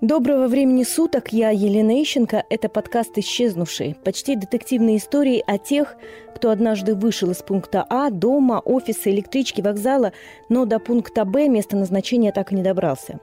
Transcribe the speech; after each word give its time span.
Доброго 0.00 0.48
времени 0.48 0.82
суток, 0.82 1.30
я 1.30 1.50
Елена 1.50 2.02
Ищенко. 2.02 2.44
Это 2.48 2.70
подкаст 2.70 3.18
«Исчезнувшие». 3.18 3.96
Почти 4.02 4.34
детективные 4.34 4.96
истории 4.96 5.44
о 5.46 5.58
тех, 5.58 5.94
кто 6.34 6.48
однажды 6.48 6.94
вышел 6.94 7.30
из 7.30 7.42
пункта 7.42 7.84
А, 7.90 8.08
дома, 8.08 8.62
офиса, 8.64 9.10
электрички, 9.10 9.60
вокзала, 9.60 10.14
но 10.48 10.64
до 10.64 10.78
пункта 10.78 11.26
Б 11.26 11.48
место 11.48 11.76
назначения 11.76 12.32
так 12.32 12.50
и 12.50 12.54
не 12.54 12.62
добрался. 12.62 13.20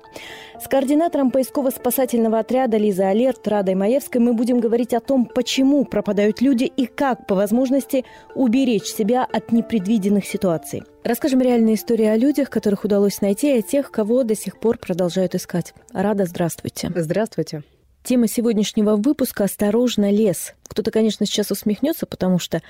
С 0.64 0.68
координатором 0.68 1.32
поисково-спасательного 1.32 2.38
отряда 2.38 2.78
Лиза 2.78 3.10
Алерт 3.10 3.48
Радой 3.48 3.74
Маевской 3.74 4.22
мы 4.22 4.34
будем 4.34 4.60
говорить 4.60 4.94
о 4.94 5.00
том, 5.00 5.26
почему 5.26 5.84
пропадают 5.84 6.42
люди 6.42 6.66
и 6.66 6.86
как, 6.86 7.26
по 7.26 7.34
возможности, 7.34 8.06
уберечь 8.36 8.86
себя 8.86 9.24
от 9.24 9.52
непредвиденных 9.52 10.28
ситуаций. 10.28 10.84
Расскажем 11.08 11.40
реальные 11.40 11.76
истории 11.76 12.04
о 12.04 12.18
людях, 12.18 12.50
которых 12.50 12.84
удалось 12.84 13.22
найти, 13.22 13.56
и 13.56 13.60
о 13.60 13.62
тех, 13.62 13.92
кого 13.92 14.24
до 14.24 14.36
сих 14.36 14.60
пор 14.60 14.78
продолжают 14.78 15.36
искать. 15.36 15.74
Рада, 15.94 16.26
здравствуйте. 16.26 16.92
Здравствуйте. 16.94 17.64
Тема 18.08 18.30
сегодняшнего 18.30 18.96
выпуска 18.96 19.44
«Осторожно, 19.44 20.10
лес». 20.10 20.54
Кто-то, 20.70 20.92
конечно, 20.92 21.26
сейчас 21.26 21.52
усмехнется, 21.52 22.06
потому 22.06 22.40
что 22.40 22.62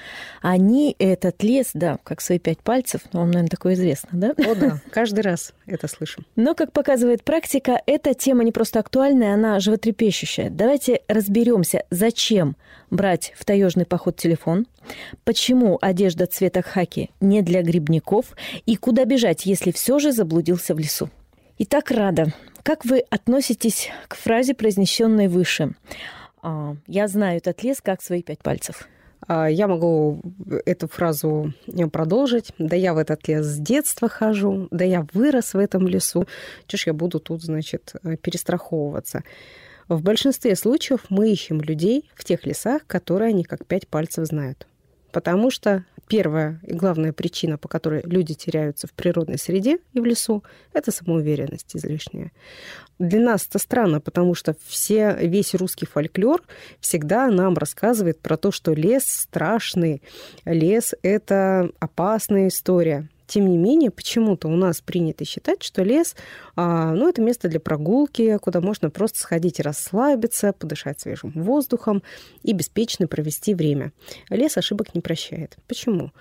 они, 0.41 0.95
этот 0.97 1.43
лес, 1.43 1.69
да, 1.75 1.99
как 2.03 2.21
свои 2.21 2.39
пять 2.39 2.57
пальцев, 2.57 3.01
ну, 3.13 3.19
вам, 3.19 3.27
наверное, 3.29 3.51
такое 3.51 3.75
известно, 3.75 4.09
да? 4.13 4.29
О, 4.31 4.55
да, 4.55 4.81
каждый 4.89 5.19
раз 5.19 5.53
это 5.67 5.87
слышим. 5.87 6.25
Но, 6.35 6.55
как 6.55 6.71
показывает 6.71 7.23
практика, 7.23 7.79
эта 7.85 8.15
тема 8.15 8.43
не 8.43 8.51
просто 8.51 8.79
актуальная, 8.79 9.35
она 9.35 9.59
животрепещущая. 9.59 10.49
Давайте 10.49 11.01
разберемся, 11.07 11.83
зачем 11.91 12.55
брать 12.89 13.31
в 13.37 13.45
таежный 13.45 13.85
поход 13.85 14.15
телефон, 14.15 14.65
почему 15.23 15.77
одежда 15.79 16.25
цвета 16.25 16.63
хаки 16.63 17.11
не 17.21 17.43
для 17.43 17.61
грибников 17.61 18.35
и 18.65 18.75
куда 18.75 19.05
бежать, 19.05 19.45
если 19.45 19.69
все 19.69 19.99
же 19.99 20.11
заблудился 20.13 20.73
в 20.73 20.79
лесу. 20.79 21.11
Итак, 21.59 21.91
Рада, 21.91 22.33
как 22.67 22.83
вы 22.83 22.99
относитесь 23.09 23.87
к 24.09 24.17
фразе, 24.17 24.53
произнесенной 24.53 25.29
выше? 25.29 25.71
А, 26.41 26.75
«Я 26.85 27.07
знаю 27.07 27.37
этот 27.37 27.63
лес 27.63 27.79
как 27.81 28.01
свои 28.01 28.21
пять 28.21 28.39
пальцев». 28.39 28.89
А, 29.25 29.47
я 29.47 29.69
могу 29.69 30.19
эту 30.65 30.89
фразу 30.89 31.53
продолжить. 31.93 32.51
Да 32.57 32.75
я 32.75 32.93
в 32.93 32.97
этот 32.97 33.25
лес 33.29 33.45
с 33.45 33.57
детства 33.57 34.09
хожу, 34.09 34.67
да 34.69 34.83
я 34.83 35.07
вырос 35.13 35.53
в 35.53 35.57
этом 35.57 35.87
лесу. 35.87 36.27
Чего 36.65 36.77
ж 36.77 36.87
я 36.87 36.93
буду 36.93 37.21
тут, 37.21 37.41
значит, 37.41 37.93
перестраховываться? 38.21 39.23
В 39.87 40.03
большинстве 40.03 40.57
случаев 40.57 41.05
мы 41.07 41.31
ищем 41.31 41.61
людей 41.61 42.09
в 42.15 42.25
тех 42.25 42.45
лесах, 42.45 42.85
которые 42.85 43.29
они 43.29 43.45
как 43.45 43.65
пять 43.65 43.87
пальцев 43.87 44.25
знают. 44.25 44.67
Потому 45.13 45.51
что 45.51 45.85
первая 46.07 46.59
и 46.63 46.73
главная 46.73 47.13
причина, 47.13 47.57
по 47.57 47.67
которой 47.67 48.01
люди 48.05 48.33
теряются 48.33 48.87
в 48.87 48.93
природной 48.93 49.37
среде 49.37 49.79
и 49.93 49.99
в 49.99 50.05
лесу, 50.05 50.43
это 50.73 50.91
самоуверенность 50.91 51.75
излишняя. 51.75 52.31
Для 52.99 53.19
нас 53.19 53.45
это 53.47 53.59
странно, 53.59 54.01
потому 54.01 54.33
что 54.33 54.55
все, 54.65 55.15
весь 55.19 55.53
русский 55.53 55.85
фольклор 55.85 56.41
всегда 56.79 57.27
нам 57.27 57.55
рассказывает 57.55 58.19
про 58.19 58.37
то, 58.37 58.51
что 58.51 58.73
лес 58.73 59.05
страшный, 59.05 60.01
лес– 60.45 60.95
это 61.03 61.69
опасная 61.79 62.47
история. 62.47 63.07
Тем 63.27 63.49
не 63.49 63.57
менее, 63.57 63.91
почему-то 63.91 64.47
у 64.47 64.55
нас 64.55 64.81
принято 64.81 65.25
считать, 65.25 65.61
что 65.61 65.83
лес 65.83 66.15
а, 66.55 66.93
ну, 66.93 67.09
это 67.09 67.21
место 67.21 67.49
для 67.49 67.59
прогулки, 67.59 68.37
куда 68.37 68.61
можно 68.61 68.89
просто 68.89 69.19
сходить 69.19 69.59
и 69.59 69.63
расслабиться, 69.63 70.53
подышать 70.53 71.01
свежим 71.01 71.31
воздухом 71.35 72.03
и 72.43 72.53
беспечно 72.53 73.07
провести 73.07 73.53
время. 73.53 73.91
Лес 74.29 74.57
ошибок 74.57 74.95
не 74.95 75.01
прощает. 75.01 75.57
Почему? 75.67 76.11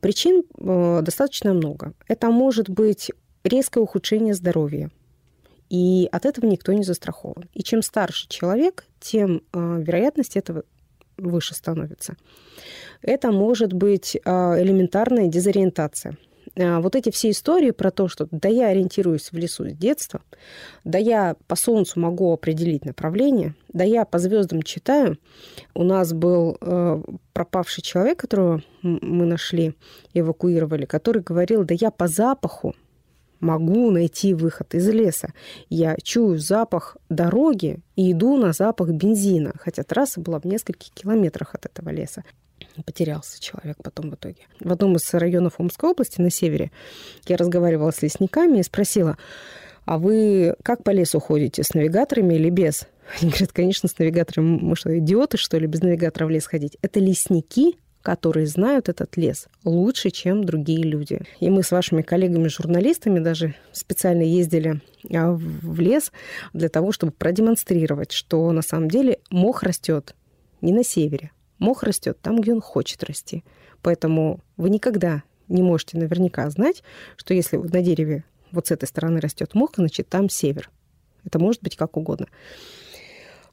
Причин 0.00 0.42
э, 0.58 1.00
достаточно 1.02 1.52
много. 1.52 1.92
Это 2.08 2.30
может 2.30 2.70
быть 2.70 3.10
резкое 3.44 3.80
ухудшение 3.80 4.32
здоровья, 4.32 4.90
и 5.68 6.08
от 6.10 6.24
этого 6.24 6.46
никто 6.46 6.72
не 6.72 6.82
застрахован. 6.82 7.44
И 7.52 7.62
чем 7.62 7.82
старше 7.82 8.26
человек, 8.28 8.86
тем 9.00 9.42
э, 9.52 9.82
вероятность 9.82 10.36
этого 10.36 10.62
выше 11.18 11.54
становится. 11.54 12.16
Это 13.02 13.32
может 13.32 13.72
быть 13.72 14.16
э, 14.16 14.20
элементарная 14.62 15.26
дезориентация. 15.26 16.16
А, 16.56 16.80
вот 16.80 16.96
эти 16.96 17.10
все 17.10 17.30
истории 17.30 17.70
про 17.70 17.90
то, 17.90 18.08
что 18.08 18.28
да 18.30 18.48
я 18.48 18.68
ориентируюсь 18.68 19.30
в 19.32 19.36
лесу 19.36 19.68
с 19.68 19.72
детства, 19.72 20.20
да 20.84 20.98
я 20.98 21.36
по 21.46 21.56
солнцу 21.56 22.00
могу 22.00 22.32
определить 22.32 22.84
направление, 22.84 23.54
да 23.72 23.84
я 23.84 24.04
по 24.04 24.18
звездам 24.18 24.62
читаю. 24.62 25.18
У 25.74 25.84
нас 25.84 26.12
был 26.12 26.56
э, 26.60 27.02
пропавший 27.32 27.82
человек, 27.82 28.18
которого 28.18 28.62
мы 28.82 29.26
нашли, 29.26 29.74
эвакуировали, 30.14 30.84
который 30.84 31.22
говорил, 31.22 31.64
да 31.64 31.74
я 31.78 31.90
по 31.90 32.08
запаху 32.08 32.74
могу 33.40 33.90
найти 33.90 34.34
выход 34.34 34.74
из 34.74 34.88
леса. 34.88 35.32
Я 35.68 35.96
чую 36.02 36.38
запах 36.38 36.96
дороги 37.08 37.78
и 37.94 38.12
иду 38.12 38.36
на 38.36 38.52
запах 38.52 38.90
бензина, 38.90 39.52
хотя 39.58 39.84
трасса 39.84 40.20
была 40.20 40.40
в 40.40 40.44
нескольких 40.44 40.90
километрах 40.92 41.54
от 41.54 41.66
этого 41.66 41.90
леса 41.90 42.24
потерялся 42.82 43.40
человек 43.40 43.76
потом 43.82 44.10
в 44.10 44.14
итоге. 44.14 44.46
В 44.60 44.72
одном 44.72 44.96
из 44.96 45.12
районов 45.14 45.54
Омской 45.58 45.90
области 45.90 46.20
на 46.20 46.30
севере 46.30 46.70
я 47.26 47.36
разговаривала 47.36 47.90
с 47.90 48.02
лесниками 48.02 48.58
и 48.58 48.62
спросила, 48.62 49.16
а 49.84 49.98
вы 49.98 50.54
как 50.62 50.84
по 50.84 50.90
лесу 50.90 51.18
ходите, 51.18 51.62
с 51.62 51.74
навигаторами 51.74 52.34
или 52.34 52.50
без? 52.50 52.86
Они 53.20 53.30
говорят, 53.30 53.52
конечно, 53.52 53.88
с 53.88 53.98
навигаторами. 53.98 54.58
Мы 54.60 54.76
что, 54.76 54.96
идиоты, 54.98 55.38
что 55.38 55.58
ли, 55.58 55.66
без 55.66 55.80
навигатора 55.80 56.26
в 56.26 56.30
лес 56.30 56.46
ходить? 56.46 56.76
Это 56.82 57.00
лесники, 57.00 57.78
которые 58.02 58.46
знают 58.46 58.88
этот 58.88 59.16
лес 59.16 59.48
лучше, 59.64 60.10
чем 60.10 60.44
другие 60.44 60.82
люди. 60.82 61.20
И 61.40 61.50
мы 61.50 61.62
с 61.62 61.70
вашими 61.70 62.02
коллегами-журналистами 62.02 63.18
даже 63.18 63.54
специально 63.72 64.22
ездили 64.22 64.80
а, 65.12 65.32
в 65.32 65.80
лес 65.80 66.12
для 66.52 66.68
того, 66.68 66.92
чтобы 66.92 67.12
продемонстрировать, 67.12 68.12
что 68.12 68.50
на 68.52 68.62
самом 68.62 68.88
деле 68.88 69.18
мох 69.30 69.62
растет 69.62 70.14
не 70.60 70.72
на 70.72 70.84
севере, 70.84 71.30
Мох 71.58 71.82
растет 71.82 72.18
там, 72.20 72.40
где 72.40 72.52
он 72.52 72.60
хочет 72.60 73.02
расти. 73.04 73.44
Поэтому 73.82 74.40
вы 74.56 74.70
никогда 74.70 75.22
не 75.48 75.62
можете 75.62 75.98
наверняка 75.98 76.48
знать, 76.50 76.82
что 77.16 77.34
если 77.34 77.56
на 77.56 77.82
дереве 77.82 78.24
вот 78.50 78.68
с 78.68 78.70
этой 78.70 78.86
стороны 78.86 79.20
растет 79.20 79.54
мох, 79.54 79.72
значит, 79.76 80.08
там 80.08 80.28
север. 80.28 80.70
Это 81.24 81.38
может 81.38 81.62
быть 81.62 81.76
как 81.76 81.96
угодно. 81.96 82.26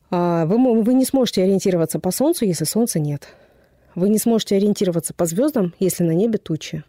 А, 0.09 0.45
вы, 0.45 0.81
вы 0.81 0.93
не 0.93 1.05
сможете 1.05 1.43
ориентироваться 1.43 1.99
по 1.99 2.11
Солнцу, 2.11 2.45
если 2.45 2.65
Солнца 2.65 2.99
нет. 2.99 3.27
Вы 3.95 4.09
не 4.09 4.17
сможете 4.17 4.55
ориентироваться 4.55 5.13
по 5.13 5.25
звездам, 5.25 5.73
если 5.79 6.03
на 6.03 6.11
небе 6.11 6.37
тучи. 6.37 6.83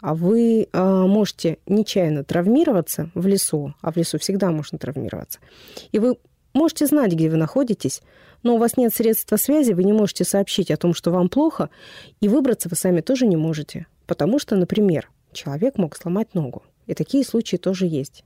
А 0.00 0.14
вы 0.14 0.68
а, 0.72 1.06
можете 1.06 1.58
нечаянно 1.66 2.24
травмироваться 2.24 3.10
в 3.14 3.26
лесу, 3.26 3.74
а 3.80 3.92
в 3.92 3.96
лесу 3.96 4.18
всегда 4.18 4.50
можно 4.50 4.78
травмироваться. 4.78 5.40
И 5.92 5.98
вы 5.98 6.16
можете 6.54 6.86
знать, 6.86 7.12
где 7.12 7.28
вы 7.28 7.36
находитесь, 7.36 8.00
но 8.42 8.54
у 8.54 8.58
вас 8.58 8.76
нет 8.76 8.94
средства 8.94 9.36
связи, 9.36 9.72
вы 9.72 9.84
не 9.84 9.92
можете 9.92 10.24
сообщить 10.24 10.70
о 10.70 10.76
том, 10.76 10.94
что 10.94 11.10
вам 11.10 11.28
плохо, 11.28 11.70
и 12.20 12.28
выбраться 12.28 12.68
вы 12.68 12.76
сами 12.76 13.00
тоже 13.00 13.26
не 13.26 13.36
можете. 13.36 13.86
Потому 14.06 14.38
что, 14.38 14.56
например, 14.56 15.10
человек 15.32 15.78
мог 15.78 15.96
сломать 15.96 16.34
ногу. 16.34 16.62
И 16.86 16.94
такие 16.94 17.24
случаи 17.24 17.56
тоже 17.56 17.86
есть. 17.86 18.24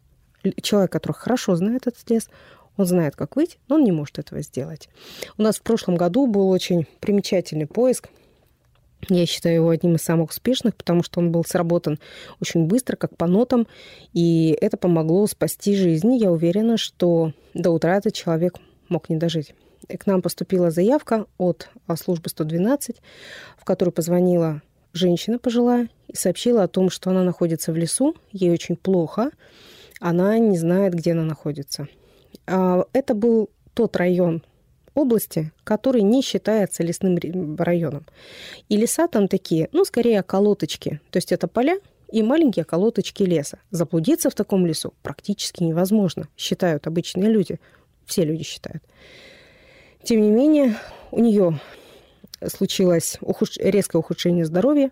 Человек, 0.63 0.93
который 0.93 1.13
хорошо 1.13 1.57
знает 1.57 1.87
этот 1.87 2.09
лес, 2.11 2.29
он 2.77 2.87
знает, 2.87 3.17
как 3.17 3.37
выйти, 3.37 3.59
но 3.69 3.77
он 3.77 3.85
не 3.85 3.93
может 3.93 4.19
этого 4.19 4.41
сделать. 4.43 4.89
У 5.37 5.43
нас 5.43 5.57
в 5.57 5.63
прошлом 5.63 5.97
году 5.97 6.27
был 6.27 6.49
очень 6.49 6.87
примечательный 7.01 7.67
поиск. 7.67 8.09
Я 9.09 9.27
считаю 9.27 9.57
его 9.57 9.71
одним 9.71 9.95
из 9.95 10.03
самых 10.03 10.31
успешных, 10.31 10.75
потому 10.75 11.03
что 11.03 11.21
он 11.21 11.31
был 11.31 11.45
сработан 11.45 11.99
очень 12.41 12.67
быстро, 12.67 12.97
как 12.97 13.17
по 13.17 13.27
нотам, 13.27 13.67
и 14.13 14.57
это 14.61 14.77
помогло 14.77 15.27
спасти 15.27 15.77
жизни. 15.77 16.19
Я 16.19 16.33
уверена, 16.33 16.77
что 16.77 17.33
до 17.55 17.71
утра 17.71 17.97
этот 17.97 18.15
человек 18.15 18.57
мог 18.89 19.09
не 19.09 19.17
дожить 19.17 19.55
к 19.97 20.07
нам 20.07 20.23
поступила 20.23 20.71
заявка 20.71 21.27
от 21.39 21.71
а, 21.87 21.97
службы 21.97 22.29
112, 22.29 22.97
в 23.57 23.65
которую 23.65 23.93
позвонила 23.93 24.63
женщина 24.93 25.39
пожилая 25.39 25.89
и 26.09 26.17
сообщила 26.17 26.65
о 26.65 26.69
том, 26.69 26.91
что 26.91 27.11
она 27.11 27.23
находится 27.23 27.73
в 27.73 27.77
лесу, 27.77 28.15
ей 28.33 28.51
очень 28.51 28.77
плохо, 28.77 29.31
она 30.01 30.39
не 30.39 30.59
знает, 30.59 30.95
где 30.95 31.13
она 31.13 31.25
находится. 31.25 31.89
А, 32.47 32.85
это 32.93 33.15
был 33.15 33.51
тот 33.75 33.97
район 33.97 34.43
области, 34.99 35.53
который 35.65 36.03
не 36.03 36.23
считается 36.23 36.83
лесным 36.83 37.19
районом. 37.57 38.07
И 38.69 38.77
леса 38.77 39.09
там 39.09 39.29
такие, 39.29 39.69
ну, 39.73 39.85
скорее 39.85 40.21
околоточки. 40.21 41.01
То 41.11 41.19
есть 41.19 41.33
это 41.33 41.49
поля 41.49 41.79
и 42.11 42.23
маленькие 42.23 42.65
околоточки 42.65 43.23
леса. 43.23 43.59
Заблудиться 43.71 44.31
в 44.31 44.35
таком 44.35 44.67
лесу 44.67 44.95
практически 45.03 45.63
невозможно, 45.63 46.29
считают 46.37 46.87
обычные 46.87 47.31
люди. 47.31 47.61
Все 48.07 48.25
люди 48.25 48.43
считают. 48.43 48.83
Тем 50.03 50.23
не 50.23 50.31
менее, 50.31 50.77
у 51.11 51.21
нее 51.21 51.61
случилось 52.47 53.19
ухудш... 53.21 53.59
резкое 53.59 53.99
ухудшение 53.99 54.45
здоровья, 54.45 54.91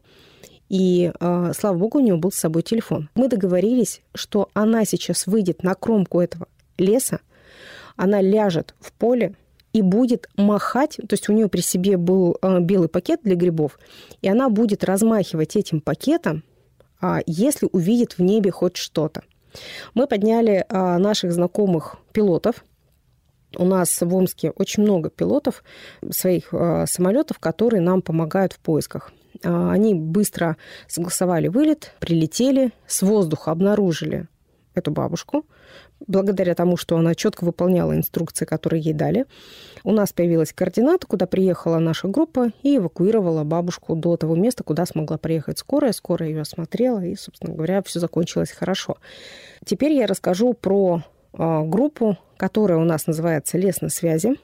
и, 0.69 1.13
э, 1.19 1.53
слава 1.57 1.77
богу, 1.77 1.99
у 1.99 2.03
нее 2.03 2.17
был 2.17 2.33
с 2.33 2.37
собой 2.37 2.63
телефон. 2.63 3.09
Мы 3.15 3.29
договорились, 3.29 4.03
что 4.15 4.51
она 4.53 4.85
сейчас 4.85 5.27
выйдет 5.27 5.63
на 5.63 5.75
кромку 5.75 6.21
этого 6.21 6.49
леса, 6.77 7.21
она 7.97 8.21
ляжет 8.21 8.75
в 8.81 8.93
поле 8.93 9.35
и 9.77 9.83
будет 9.83 10.29
махать, 10.37 10.97
то 10.97 11.13
есть 11.13 11.29
у 11.29 11.35
нее 11.35 11.49
при 11.49 11.61
себе 11.61 11.99
был 11.99 12.39
э, 12.41 12.61
белый 12.61 12.89
пакет 12.89 13.21
для 13.23 13.35
грибов, 13.35 13.79
и 14.23 14.29
она 14.29 14.49
будет 14.49 14.85
размахивать 14.85 15.55
этим 15.55 15.83
пакетом, 15.83 16.45
а, 16.99 17.21
если 17.27 17.69
увидит 17.71 18.17
в 18.17 18.23
небе 18.23 18.51
хоть 18.51 18.79
что-то. 18.79 19.23
Мы 19.93 20.07
подняли 20.07 20.65
а, 20.71 20.97
наших 20.99 21.33
знакомых 21.33 21.97
пилотов. 22.13 22.65
У 23.55 23.67
нас 23.67 24.01
в 24.01 24.15
Омске 24.15 24.51
очень 24.51 24.83
много 24.83 25.11
пилотов 25.11 25.63
своих 26.11 26.49
а, 26.53 26.87
самолетов, 26.87 27.39
которые 27.39 27.83
нам 27.83 28.01
помогают 28.01 28.55
в 28.55 28.61
поисках. 28.61 29.13
Они 29.43 29.95
быстро 29.95 30.57
согласовали 30.89 31.49
вылет, 31.49 31.93
прилетели, 32.01 32.73
с 32.87 33.03
воздуха 33.03 33.51
обнаружили 33.51 34.29
эту 34.75 34.91
бабушку, 34.91 35.45
благодаря 36.07 36.55
тому, 36.55 36.77
что 36.77 36.97
она 36.97 37.15
четко 37.15 37.45
выполняла 37.45 37.95
инструкции, 37.97 38.45
которые 38.45 38.83
ей 38.83 38.95
дали. 38.95 39.27
У 39.85 39.93
нас 39.93 40.13
появилась 40.13 40.53
координата, 40.53 41.07
куда 41.07 41.27
приехала 41.27 41.79
наша 41.79 42.09
группа 42.09 42.51
и 42.63 42.77
эвакуировала 42.77 43.45
бабушку 43.45 43.95
до 43.95 44.17
того 44.17 44.37
места, 44.37 44.65
куда 44.65 44.87
смогла 44.87 45.19
приехать 45.19 45.59
скорая. 45.59 45.93
Скорая 45.93 46.29
ее 46.29 46.43
осмотрела, 46.43 47.05
и, 47.05 47.15
собственно 47.17 47.55
говоря, 47.55 47.83
все 47.83 48.01
закончилось 48.01 48.51
хорошо. 48.51 48.99
Теперь 49.65 49.93
я 49.93 50.07
расскажу 50.07 50.53
про 50.53 51.03
э, 51.33 51.63
группу, 51.65 52.19
которая 52.37 52.79
у 52.79 52.85
нас 52.85 53.07
называется 53.07 53.59
«Лес 53.59 53.81
на 53.81 53.89
связи». 53.89 54.35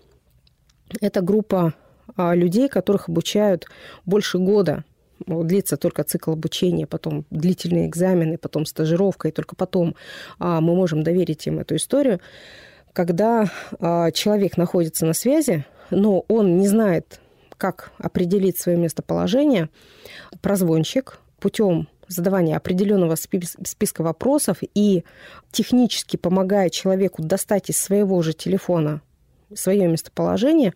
Это 1.00 1.20
группа 1.20 1.74
э, 2.16 2.34
людей, 2.34 2.68
которых 2.68 3.08
обучают 3.08 3.66
больше 4.04 4.38
года 4.38 4.84
длится 5.26 5.76
только 5.76 6.04
цикл 6.04 6.32
обучения, 6.32 6.86
потом 6.86 7.24
длительные 7.30 7.86
экзамены, 7.86 8.38
потом 8.38 8.66
стажировка, 8.66 9.28
и 9.28 9.32
только 9.32 9.56
потом 9.56 9.94
а, 10.38 10.60
мы 10.60 10.74
можем 10.74 11.02
доверить 11.02 11.46
им 11.46 11.58
эту 11.58 11.76
историю. 11.76 12.20
Когда 12.92 13.50
а, 13.80 14.10
человек 14.10 14.56
находится 14.56 15.06
на 15.06 15.12
связи, 15.12 15.64
но 15.90 16.24
он 16.28 16.58
не 16.58 16.68
знает, 16.68 17.20
как 17.56 17.92
определить 17.98 18.58
свое 18.58 18.78
местоположение, 18.78 19.68
прозвончик 20.40 21.18
путем 21.38 21.88
задавания 22.08 22.56
определенного 22.56 23.16
списка 23.16 24.02
вопросов 24.02 24.58
и 24.74 25.04
технически 25.50 26.16
помогая 26.16 26.70
человеку 26.70 27.22
достать 27.22 27.70
из 27.70 27.78
своего 27.78 28.20
же 28.22 28.32
телефона 28.32 29.00
свое 29.54 29.88
местоположение, 29.88 30.74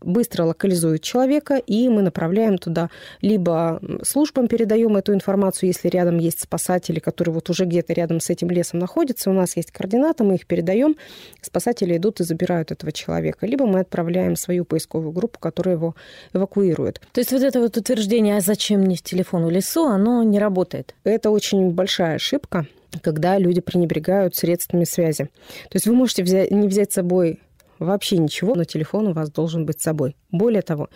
быстро 0.00 0.44
локализует 0.44 1.02
человека, 1.02 1.56
и 1.56 1.88
мы 1.88 2.02
направляем 2.02 2.58
туда 2.58 2.90
либо 3.20 3.80
службам 4.02 4.48
передаем 4.48 4.96
эту 4.96 5.14
информацию, 5.14 5.68
если 5.68 5.88
рядом 5.88 6.18
есть 6.18 6.40
спасатели, 6.40 7.00
которые 7.00 7.34
вот 7.34 7.48
уже 7.50 7.64
где-то 7.64 7.92
рядом 7.92 8.20
с 8.20 8.30
этим 8.30 8.50
лесом 8.50 8.78
находятся, 8.78 9.30
у 9.30 9.32
нас 9.32 9.56
есть 9.56 9.70
координаты, 9.70 10.24
мы 10.24 10.34
их 10.34 10.46
передаем, 10.46 10.96
спасатели 11.40 11.96
идут 11.96 12.20
и 12.20 12.24
забирают 12.24 12.70
этого 12.70 12.92
человека, 12.92 13.46
либо 13.46 13.66
мы 13.66 13.80
отправляем 13.80 14.36
свою 14.36 14.64
поисковую 14.64 15.12
группу, 15.12 15.38
которая 15.38 15.76
его 15.76 15.94
эвакуирует. 16.32 17.00
То 17.12 17.20
есть 17.20 17.32
вот 17.32 17.42
это 17.42 17.60
вот 17.60 17.76
утверждение, 17.76 18.36
а 18.36 18.40
зачем 18.40 18.80
мне 18.80 18.96
телефон 18.96 19.46
в 19.46 19.50
лесу, 19.50 19.86
оно 19.86 20.22
не 20.22 20.38
работает? 20.38 20.94
Это 21.04 21.30
очень 21.30 21.70
большая 21.70 22.16
ошибка 22.16 22.66
когда 23.02 23.38
люди 23.38 23.60
пренебрегают 23.60 24.36
средствами 24.36 24.84
связи. 24.84 25.24
То 25.24 25.74
есть 25.74 25.86
вы 25.86 25.94
можете 25.94 26.22
взять, 26.22 26.50
не 26.50 26.68
взять 26.68 26.92
с 26.92 26.94
собой 26.94 27.40
вообще 27.78 28.18
ничего, 28.18 28.54
но 28.54 28.64
телефон 28.64 29.08
у 29.08 29.12
вас 29.12 29.30
должен 29.30 29.66
быть 29.66 29.80
с 29.80 29.84
собой. 29.84 30.16
Более 30.30 30.62
того, 30.62 30.88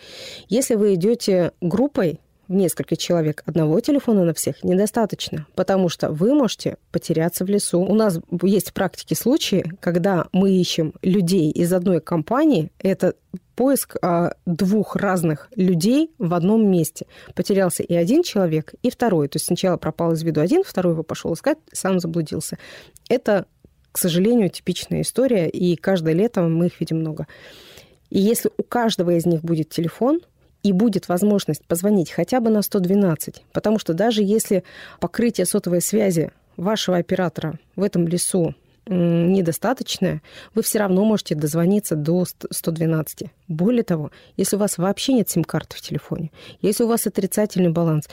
если 0.49 0.75
вы 0.75 0.95
идете 0.95 1.53
группой, 1.61 2.21
в 2.49 2.55
несколько 2.55 2.97
человек 2.97 3.43
одного 3.47 3.79
телефона 3.81 4.25
на 4.25 4.35
всех 4.35 4.65
недостаточно, 4.65 5.47
потому 5.55 5.89
что 5.89 6.11
вы 6.11 6.35
можете 6.35 6.79
потеряться 6.91 7.45
в 7.45 7.49
лесу. 7.49 7.81
У 7.81 7.95
нас 7.95 8.19
есть 8.43 8.71
в 8.71 8.73
практике 8.73 9.15
случаи, 9.15 9.71
когда 9.81 10.27
мы 10.33 10.51
ищем 10.51 10.95
людей 11.03 11.51
из 11.51 11.73
одной 11.73 12.01
компании, 12.01 12.73
это 12.79 13.15
поиск 13.55 13.97
а, 14.03 14.35
двух 14.47 14.97
разных 14.97 15.49
людей 15.55 16.11
в 16.19 16.33
одном 16.33 16.71
месте. 16.71 17.07
Потерялся 17.35 17.83
и 17.83 17.95
один 17.95 18.23
человек, 18.23 18.75
и 18.83 18.91
второй. 18.91 19.29
То 19.29 19.37
есть 19.37 19.47
сначала 19.47 19.77
пропал 19.77 20.13
из 20.13 20.23
виду 20.23 20.41
один, 20.41 20.63
второй 20.65 20.95
его 20.95 21.03
пошел 21.03 21.35
искать, 21.35 21.59
сам 21.73 22.01
заблудился. 22.01 22.57
Это 23.09 23.47
к 23.93 23.99
сожалению, 23.99 24.51
типичная 24.51 25.03
история, 25.03 25.49
и 25.49 25.77
каждое 25.77 26.15
лето 26.15 26.43
мы 26.43 26.67
их 26.67 26.81
видим 26.81 26.99
много. 26.99 27.27
И 28.11 28.19
если 28.19 28.51
у 28.57 28.63
каждого 28.63 29.11
из 29.17 29.27
них 29.27 29.43
будет 29.43 29.69
телефон, 29.71 30.21
и 30.63 30.73
будет 30.73 31.09
возможность 31.09 31.65
позвонить 31.65 32.11
хотя 32.11 32.41
бы 32.41 32.51
на 32.51 32.63
112, 32.63 33.45
потому 33.53 33.79
что 33.79 33.95
даже 33.95 34.23
если 34.23 34.65
покрытие 35.01 35.47
сотовой 35.47 35.81
связи 35.81 36.33
вашего 36.57 36.97
оператора 36.97 37.59
в 37.77 37.83
этом 37.83 38.09
лесу 38.09 38.55
недостаточное, 38.87 40.23
вы 40.55 40.63
все 40.63 40.79
равно 40.79 41.05
можете 41.05 41.35
дозвониться 41.35 41.95
до 41.95 42.25
112. 42.25 43.29
Более 43.47 43.83
того, 43.83 44.11
если 44.37 44.57
у 44.57 44.59
вас 44.59 44.79
вообще 44.79 45.13
нет 45.13 45.29
сим-карты 45.29 45.77
в 45.77 45.81
телефоне, 45.83 46.31
если 46.63 46.85
у 46.85 46.89
вас 46.89 47.07
отрицательный 47.07 47.71
баланс, 47.71 48.09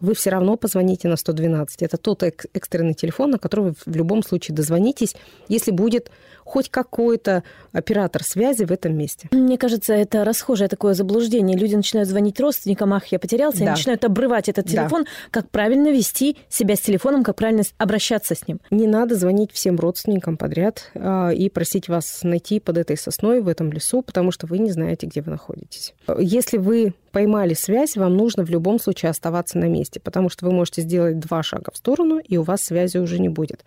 вы 0.00 0.14
все 0.14 0.30
равно 0.30 0.56
позвоните 0.56 1.08
на 1.08 1.16
112. 1.16 1.82
Это 1.82 1.96
тот 1.96 2.22
экстренный 2.22 2.94
телефон, 2.94 3.30
на 3.32 3.38
который 3.38 3.66
вы 3.66 3.74
в 3.84 3.96
любом 3.96 4.22
случае 4.22 4.54
дозвонитесь, 4.54 5.14
если 5.48 5.70
будет 5.70 6.10
хоть 6.48 6.70
какой-то 6.70 7.42
оператор 7.72 8.24
связи 8.24 8.64
в 8.64 8.72
этом 8.72 8.96
месте. 8.96 9.28
Мне 9.32 9.58
кажется, 9.58 9.92
это 9.92 10.24
расхожее 10.24 10.68
такое 10.68 10.94
заблуждение. 10.94 11.58
Люди 11.58 11.74
начинают 11.74 12.08
звонить 12.08 12.40
родственникам, 12.40 12.94
ах, 12.94 13.06
я 13.08 13.18
потерялся, 13.18 13.58
да. 13.58 13.64
и 13.64 13.68
начинают 13.68 14.04
обрывать 14.04 14.48
этот 14.48 14.66
телефон. 14.66 15.04
Да. 15.04 15.10
Как 15.30 15.50
правильно 15.50 15.88
вести 15.88 16.38
себя 16.48 16.76
с 16.76 16.80
телефоном, 16.80 17.22
как 17.22 17.36
правильно 17.36 17.64
обращаться 17.76 18.34
с 18.34 18.48
ним. 18.48 18.60
Не 18.70 18.86
надо 18.86 19.14
звонить 19.14 19.52
всем 19.52 19.76
родственникам 19.76 20.38
подряд 20.38 20.90
э, 20.94 21.34
и 21.34 21.50
просить 21.50 21.88
вас 21.88 22.20
найти 22.22 22.60
под 22.60 22.78
этой 22.78 22.96
сосной 22.96 23.42
в 23.42 23.48
этом 23.48 23.70
лесу, 23.70 24.00
потому 24.00 24.30
что 24.30 24.46
вы 24.46 24.58
не 24.58 24.70
знаете, 24.70 25.06
где 25.06 25.20
вы 25.20 25.32
находитесь. 25.32 25.92
Если 26.18 26.56
вы 26.56 26.94
поймали 27.10 27.54
связь, 27.54 27.96
вам 27.96 28.16
нужно 28.16 28.44
в 28.44 28.50
любом 28.50 28.78
случае 28.78 29.10
оставаться 29.10 29.58
на 29.58 29.66
месте, 29.66 30.00
потому 30.00 30.28
что 30.28 30.46
вы 30.46 30.52
можете 30.52 30.82
сделать 30.82 31.18
два 31.18 31.42
шага 31.42 31.70
в 31.72 31.76
сторону, 31.76 32.18
и 32.18 32.36
у 32.36 32.42
вас 32.42 32.62
связи 32.62 32.98
уже 32.98 33.18
не 33.18 33.28
будет. 33.28 33.64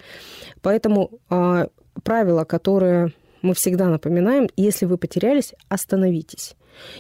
Поэтому 0.61 1.11
э, 1.29 1.67
правило, 2.03 2.43
которое 2.43 3.13
мы 3.41 3.53
всегда 3.53 3.89
напоминаем, 3.89 4.49
если 4.55 4.85
вы 4.85 4.97
потерялись, 4.97 5.53
остановитесь. 5.69 6.55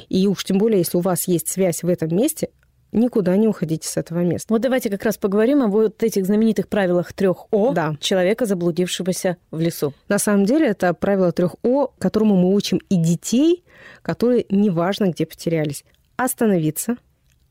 И 0.09 0.27
уж 0.27 0.43
тем 0.43 0.57
более, 0.57 0.79
если 0.79 0.97
у 0.97 1.01
вас 1.01 1.27
есть 1.27 1.47
связь 1.47 1.83
в 1.83 1.87
этом 1.87 2.15
месте, 2.15 2.49
никуда 2.91 3.37
не 3.37 3.47
уходите 3.47 3.87
с 3.87 3.97
этого 3.97 4.19
места. 4.19 4.53
Вот 4.53 4.61
давайте 4.61 4.89
как 4.89 5.03
раз 5.03 5.17
поговорим 5.17 5.61
о 5.63 5.67
вот 5.67 6.03
этих 6.03 6.25
знаменитых 6.25 6.67
правилах 6.67 7.13
трех 7.13 7.45
О 7.51 7.73
да. 7.73 7.95
человека, 7.99 8.45
заблудившегося 8.45 9.37
в 9.49 9.59
лесу. 9.59 9.93
На 10.09 10.19
самом 10.19 10.45
деле 10.45 10.67
это 10.67 10.93
правило 10.93 11.31
трех 11.31 11.55
О, 11.63 11.87
которому 11.87 12.35
мы 12.35 12.53
учим 12.53 12.81
и 12.89 12.97
детей, 12.97 13.63
которые 14.01 14.45
неважно 14.49 15.05
где 15.05 15.25
потерялись. 15.25 15.83
Остановиться, 16.17 16.97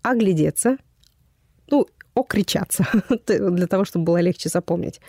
оглядеться, 0.03 0.77
ну, 1.69 1.87
окричаться, 2.15 2.87
для 3.27 3.67
того, 3.67 3.85
чтобы 3.85 4.05
было 4.05 4.21
легче 4.21 4.49
запомнить. 4.49 5.01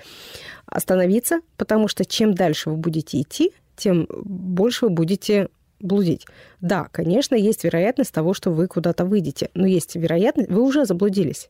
Остановиться, 0.65 1.41
потому 1.58 1.88
что 1.88 2.05
чем 2.05 2.34
дальше 2.34 2.70
вы 2.70 2.77
будете 2.77 3.22
идти, 3.22 3.51
тем 3.75 4.08
больше 4.10 4.86
вы 4.86 4.91
будете 4.91 5.50
блудить. 5.79 6.25
Да, 6.60 6.88
конечно, 6.91 7.36
есть 7.36 7.63
вероятность 7.63 8.13
того, 8.13 8.34
что 8.34 8.51
вы 8.51 8.67
куда-то 8.67 9.05
выйдете, 9.05 9.50
но 9.53 9.65
есть 9.65 9.96
вероятность, 9.96 10.50
вы 10.50 10.62
уже 10.62 10.86
заблудились. 10.86 11.50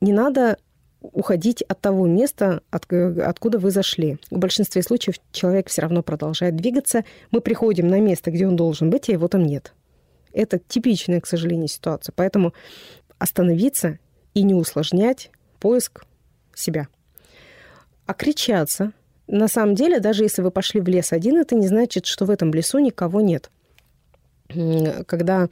Не 0.00 0.12
надо 0.12 0.58
уходить 1.00 1.62
от 1.62 1.80
того 1.80 2.06
места, 2.06 2.62
от, 2.70 2.90
откуда 2.92 3.58
вы 3.58 3.70
зашли. 3.70 4.18
В 4.30 4.38
большинстве 4.38 4.82
случаев 4.82 5.16
человек 5.32 5.68
все 5.68 5.82
равно 5.82 6.02
продолжает 6.02 6.56
двигаться. 6.56 7.04
Мы 7.30 7.40
приходим 7.40 7.88
на 7.88 8.00
место, 8.00 8.30
где 8.30 8.46
он 8.46 8.56
должен 8.56 8.90
быть, 8.90 9.08
а 9.08 9.12
его 9.12 9.26
там 9.28 9.44
нет. 9.44 9.74
Это 10.32 10.58
типичная, 10.58 11.20
к 11.20 11.26
сожалению, 11.26 11.68
ситуация. 11.68 12.12
Поэтому 12.14 12.54
остановиться 13.18 13.98
и 14.34 14.42
не 14.42 14.54
усложнять 14.54 15.30
поиск 15.60 16.04
себя. 16.54 16.88
Окричаться. 18.06 18.92
На 19.26 19.48
самом 19.48 19.74
деле, 19.74 20.00
даже 20.00 20.24
если 20.24 20.42
вы 20.42 20.50
пошли 20.50 20.80
в 20.80 20.88
лес 20.88 21.12
один, 21.12 21.36
это 21.36 21.54
не 21.54 21.68
значит, 21.68 22.06
что 22.06 22.24
в 22.24 22.30
этом 22.30 22.52
лесу 22.52 22.78
никого 22.78 23.20
нет 23.20 23.50
когда 25.06 25.48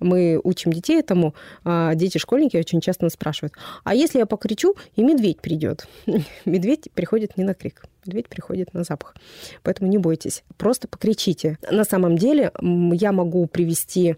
мы 0.00 0.40
учим 0.42 0.72
детей 0.72 1.00
этому, 1.00 1.34
а, 1.64 1.94
дети-школьники 1.94 2.56
очень 2.56 2.80
часто 2.80 3.04
нас 3.04 3.14
спрашивают, 3.14 3.54
а 3.84 3.94
если 3.94 4.18
я 4.18 4.26
покричу, 4.26 4.74
и 4.96 5.02
медведь 5.02 5.40
придет? 5.40 5.86
Медведь 6.44 6.90
приходит 6.94 7.36
не 7.36 7.44
на 7.44 7.54
крик, 7.54 7.84
медведь 8.06 8.28
приходит 8.28 8.74
на 8.74 8.84
запах. 8.84 9.14
Поэтому 9.62 9.88
не 9.90 9.98
бойтесь, 9.98 10.42
просто 10.56 10.88
покричите. 10.88 11.58
На 11.70 11.84
самом 11.84 12.16
деле 12.16 12.52
я 12.60 13.12
могу 13.12 13.46
привести 13.46 14.16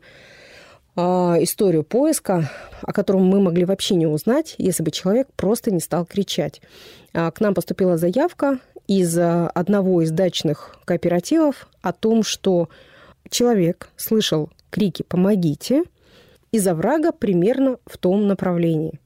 а, 0.97 1.37
историю 1.41 1.85
поиска, 1.85 2.51
о 2.83 2.93
котором 2.93 3.27
мы 3.27 3.41
могли 3.41 3.65
вообще 3.65 3.95
не 3.95 4.07
узнать, 4.07 4.55
если 4.59 4.83
бы 4.83 4.91
человек 4.91 5.29
просто 5.37 5.71
не 5.71 5.81
стал 5.81 6.07
кричать. 6.07 6.63
А, 7.13 7.31
к 7.31 7.41
нам 7.41 7.55
поступила 7.55 7.97
заявка 7.97 8.59
из 8.89 9.19
одного 9.19 10.03
из 10.03 10.13
дачных 10.13 10.77
кооперативов 10.85 11.69
о 11.83 11.93
том, 11.93 12.23
что 12.23 12.69
человек 13.31 13.91
слышал 13.97 14.51
крики 14.71 15.03
«помогите» 15.03 15.85
из 16.53 16.67
оврага 16.67 17.13
примерно 17.13 17.79
в 17.87 17.99
том 17.99 18.27
направлении. 18.27 19.01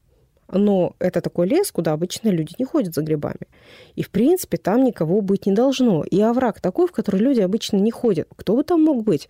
Но 0.52 0.94
это 0.98 1.20
такой 1.20 1.46
лес, 1.46 1.70
куда 1.70 1.92
обычно 1.92 2.28
люди 2.28 2.54
не 2.58 2.64
ходят 2.64 2.94
за 2.94 3.02
грибами. 3.02 3.48
И, 3.94 4.02
в 4.02 4.10
принципе, 4.10 4.56
там 4.56 4.84
никого 4.84 5.20
быть 5.20 5.46
не 5.46 5.52
должно. 5.52 6.04
И 6.04 6.20
овраг 6.20 6.60
такой, 6.60 6.86
в 6.88 6.92
который 6.92 7.20
люди 7.20 7.40
обычно 7.40 7.76
не 7.76 7.90
ходят. 7.90 8.28
Кто 8.36 8.56
бы 8.56 8.64
там 8.64 8.82
мог 8.82 9.04
быть? 9.04 9.28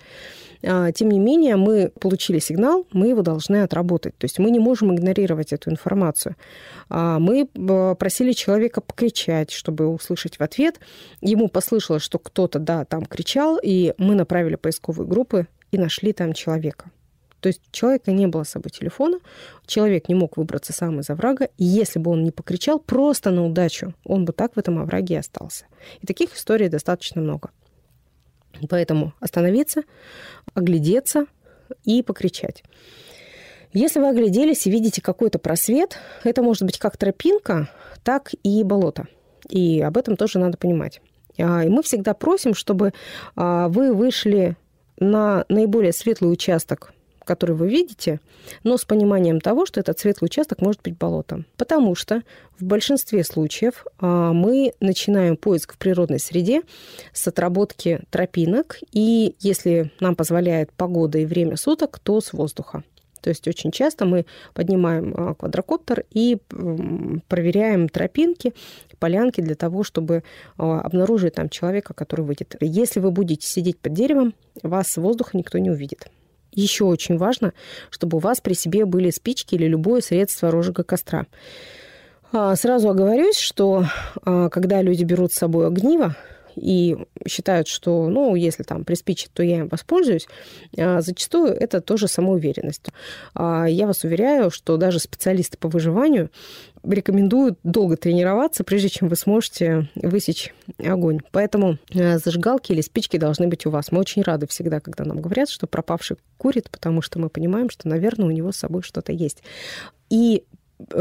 А, 0.62 0.92
тем 0.92 1.10
не 1.10 1.18
менее, 1.18 1.56
мы 1.56 1.92
получили 2.00 2.38
сигнал, 2.38 2.86
мы 2.92 3.08
его 3.08 3.22
должны 3.22 3.62
отработать. 3.62 4.16
То 4.18 4.24
есть 4.24 4.38
мы 4.38 4.50
не 4.50 4.58
можем 4.58 4.94
игнорировать 4.94 5.52
эту 5.52 5.70
информацию. 5.70 6.36
А, 6.88 7.18
мы 7.18 7.48
э, 7.52 7.94
просили 7.98 8.32
человека 8.32 8.80
покричать, 8.80 9.50
чтобы 9.50 9.86
услышать 9.88 10.38
в 10.38 10.42
ответ. 10.42 10.80
Ему 11.20 11.48
послышалось, 11.48 12.02
что 12.02 12.18
кто-то, 12.18 12.58
да, 12.58 12.84
там 12.84 13.04
кричал, 13.04 13.58
и 13.62 13.94
мы 13.98 14.14
направили 14.14 14.56
поисковые 14.56 15.06
группы 15.06 15.46
и 15.70 15.78
нашли 15.78 16.12
там 16.12 16.32
человека. 16.32 16.90
То 17.40 17.49
есть 17.49 17.62
у 17.68 17.73
человека 17.73 18.12
не 18.12 18.26
было 18.26 18.44
с 18.44 18.50
собой 18.50 18.70
телефона, 18.70 19.18
человек 19.66 20.09
не 20.09 20.14
мог 20.14 20.37
выбраться 20.37 20.73
сам 20.73 21.00
из 21.00 21.11
оврага, 21.11 21.49
и 21.56 21.64
если 21.64 21.99
бы 21.99 22.11
он 22.11 22.23
не 22.23 22.30
покричал 22.30 22.78
просто 22.78 23.30
на 23.30 23.44
удачу, 23.44 23.94
он 24.04 24.25
бы 24.25 24.32
так 24.32 24.54
в 24.54 24.59
этом 24.59 24.78
овраге 24.78 25.14
и 25.14 25.18
остался. 25.18 25.64
И 26.00 26.06
таких 26.06 26.37
историй 26.37 26.68
достаточно 26.68 27.20
много. 27.20 27.50
Поэтому 28.68 29.14
остановиться, 29.20 29.82
оглядеться 30.54 31.26
и 31.85 32.02
покричать. 32.02 32.62
Если 33.73 34.00
вы 34.00 34.09
огляделись 34.09 34.66
и 34.66 34.70
видите 34.70 35.00
какой-то 35.00 35.38
просвет, 35.38 35.97
это 36.25 36.42
может 36.42 36.64
быть 36.64 36.78
как 36.78 36.97
тропинка, 36.97 37.70
так 38.02 38.32
и 38.42 38.64
болото. 38.64 39.06
И 39.49 39.80
об 39.80 39.97
этом 39.97 40.16
тоже 40.16 40.38
надо 40.38 40.59
понимать. 40.59 41.00
А, 41.38 41.64
и 41.64 41.68
мы 41.68 41.82
всегда 41.82 42.12
просим, 42.12 42.54
чтобы 42.54 42.92
а, 43.37 43.68
вы 43.68 43.94
вышли 43.94 44.56
на 44.99 45.44
наиболее 45.49 45.92
светлый 45.92 46.32
участок 46.32 46.92
который 47.30 47.54
вы 47.54 47.68
видите, 47.68 48.18
но 48.64 48.76
с 48.76 48.84
пониманием 48.84 49.40
того, 49.40 49.64
что 49.64 49.78
этот 49.78 50.00
светлый 50.00 50.26
участок 50.26 50.60
может 50.60 50.82
быть 50.82 50.99
болотом. 50.99 51.46
Потому 51.56 51.94
что 51.94 52.22
в 52.58 52.64
большинстве 52.64 53.22
случаев 53.22 53.87
а, 54.00 54.32
мы 54.32 54.72
начинаем 54.80 55.37
поиск 55.37 55.75
в 55.75 55.78
природной 55.78 56.18
среде 56.18 56.62
с 57.12 57.28
отработки 57.28 58.00
тропинок, 58.10 58.78
и 58.90 59.37
если 59.38 59.92
нам 60.00 60.16
позволяет 60.16 60.72
погода 60.72 61.18
и 61.18 61.25
время 61.25 61.56
суток, 61.56 62.00
то 62.00 62.20
с 62.20 62.32
воздуха. 62.32 62.82
То 63.20 63.30
есть 63.30 63.46
очень 63.46 63.70
часто 63.70 64.06
мы 64.06 64.26
поднимаем 64.52 65.14
а, 65.16 65.34
квадрокоптер 65.34 66.06
и 66.10 66.38
проверяем 67.28 67.88
тропинки, 67.88 68.54
полянки 68.99 69.40
для 69.40 69.54
того, 69.54 69.84
чтобы 69.84 70.25
а, 70.56 70.80
обнаружить 70.80 71.34
там 71.34 71.49
человека, 71.49 71.94
который 71.94 72.25
выйдет. 72.25 72.56
Если 72.60 72.99
вы 72.99 73.12
будете 73.12 73.46
сидеть 73.46 73.78
под 73.78 73.92
деревом, 73.92 74.34
вас 74.64 74.88
с 74.88 74.96
воздуха 74.96 75.38
никто 75.38 75.58
не 75.58 75.70
увидит. 75.70 76.10
Еще 76.52 76.85
очень 76.85 77.16
важно, 77.16 77.52
чтобы 77.90 78.19
у 78.19 78.21
вас 78.21 78.40
при 78.40 78.54
себе 78.54 78.85
были 78.85 79.11
спички 79.11 79.54
или 79.54 79.66
любое 79.66 80.00
средство 80.00 80.50
розжига 80.50 80.83
костра. 80.83 81.26
А, 82.33 82.54
сразу 82.57 82.88
оговорюсь, 82.88 83.38
что 83.38 83.85
а, 84.25 84.49
когда 84.49 84.83
люди 84.83 85.04
берут 85.04 85.33
с 85.33 85.38
собой 85.38 85.66
огниво, 85.66 86.16
и 86.57 86.97
считают, 87.26 87.69
что, 87.69 88.09
ну, 88.09 88.35
если 88.35 88.62
там 88.62 88.85
приспичит, 88.85 89.30
то 89.33 89.42
я 89.42 89.59
им 89.59 89.69
воспользуюсь, 89.69 90.26
а, 90.76 91.00
зачастую 91.00 91.52
это 91.52 91.80
тоже 91.80 92.09
самоуверенность. 92.09 92.87
Я 93.35 93.87
вас 93.87 94.04
уверяю, 94.04 94.50
что 94.50 94.76
даже 94.76 94.99
специалисты 94.99 95.57
по 95.59 95.69
выживанию 95.69 96.30
рекомендуют 96.83 97.59
долго 97.62 97.97
тренироваться, 97.97 98.64
прежде 98.64 98.88
чем 98.88 99.09
вы 99.09 99.16
сможете 99.16 99.88
высечь 99.95 100.54
огонь. 100.78 101.21
Поэтому 101.30 101.78
э, 101.92 102.19
зажигалки 102.19 102.73
или 102.73 102.80
спички 102.80 103.19
должны 103.19 103.49
быть 103.49 103.66
у 103.66 103.71
вас. 103.71 103.92
Мы 103.92 104.00
очень 104.00 104.23
рады 104.23 104.47
всегда, 104.47 104.80
когда 104.80 105.04
нам 105.04 105.21
говорят, 105.21 105.50
что 105.50 105.66
пропавший 105.66 106.16
курит, 106.38 106.71
потому 106.71 107.02
что 107.02 107.19
мы 107.19 107.28
понимаем, 107.28 107.71
что, 107.71 107.88
наверное, 107.88 108.26
у 108.26 108.30
него 108.30 108.52
с 108.52 108.57
собой 108.57 108.83
что-то 108.83 109.12
есть. 109.12 109.42
И 110.09 110.45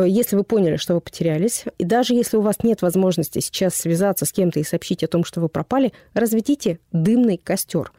если 0.06 0.36
вы 0.36 0.44
поняли, 0.44 0.78
что 0.78 0.96
вы 0.96 1.02
потерялись, 1.02 1.66
и 1.78 1.84
даже 1.84 2.14
если 2.14 2.38
у 2.38 2.42
вас 2.42 2.58
нет 2.64 2.82
возможности 2.82 3.40
сейчас 3.40 3.76
связаться 3.76 4.26
с 4.26 4.32
кем-то 4.32 4.60
и 4.60 4.64
сообщить 4.64 5.04
о 5.04 5.08
том, 5.08 5.24
что 5.24 5.42
вы 5.42 5.50
пропали, 5.50 5.94
разведите 6.14 6.80
дымный 6.92 7.38
костер. 7.38 7.92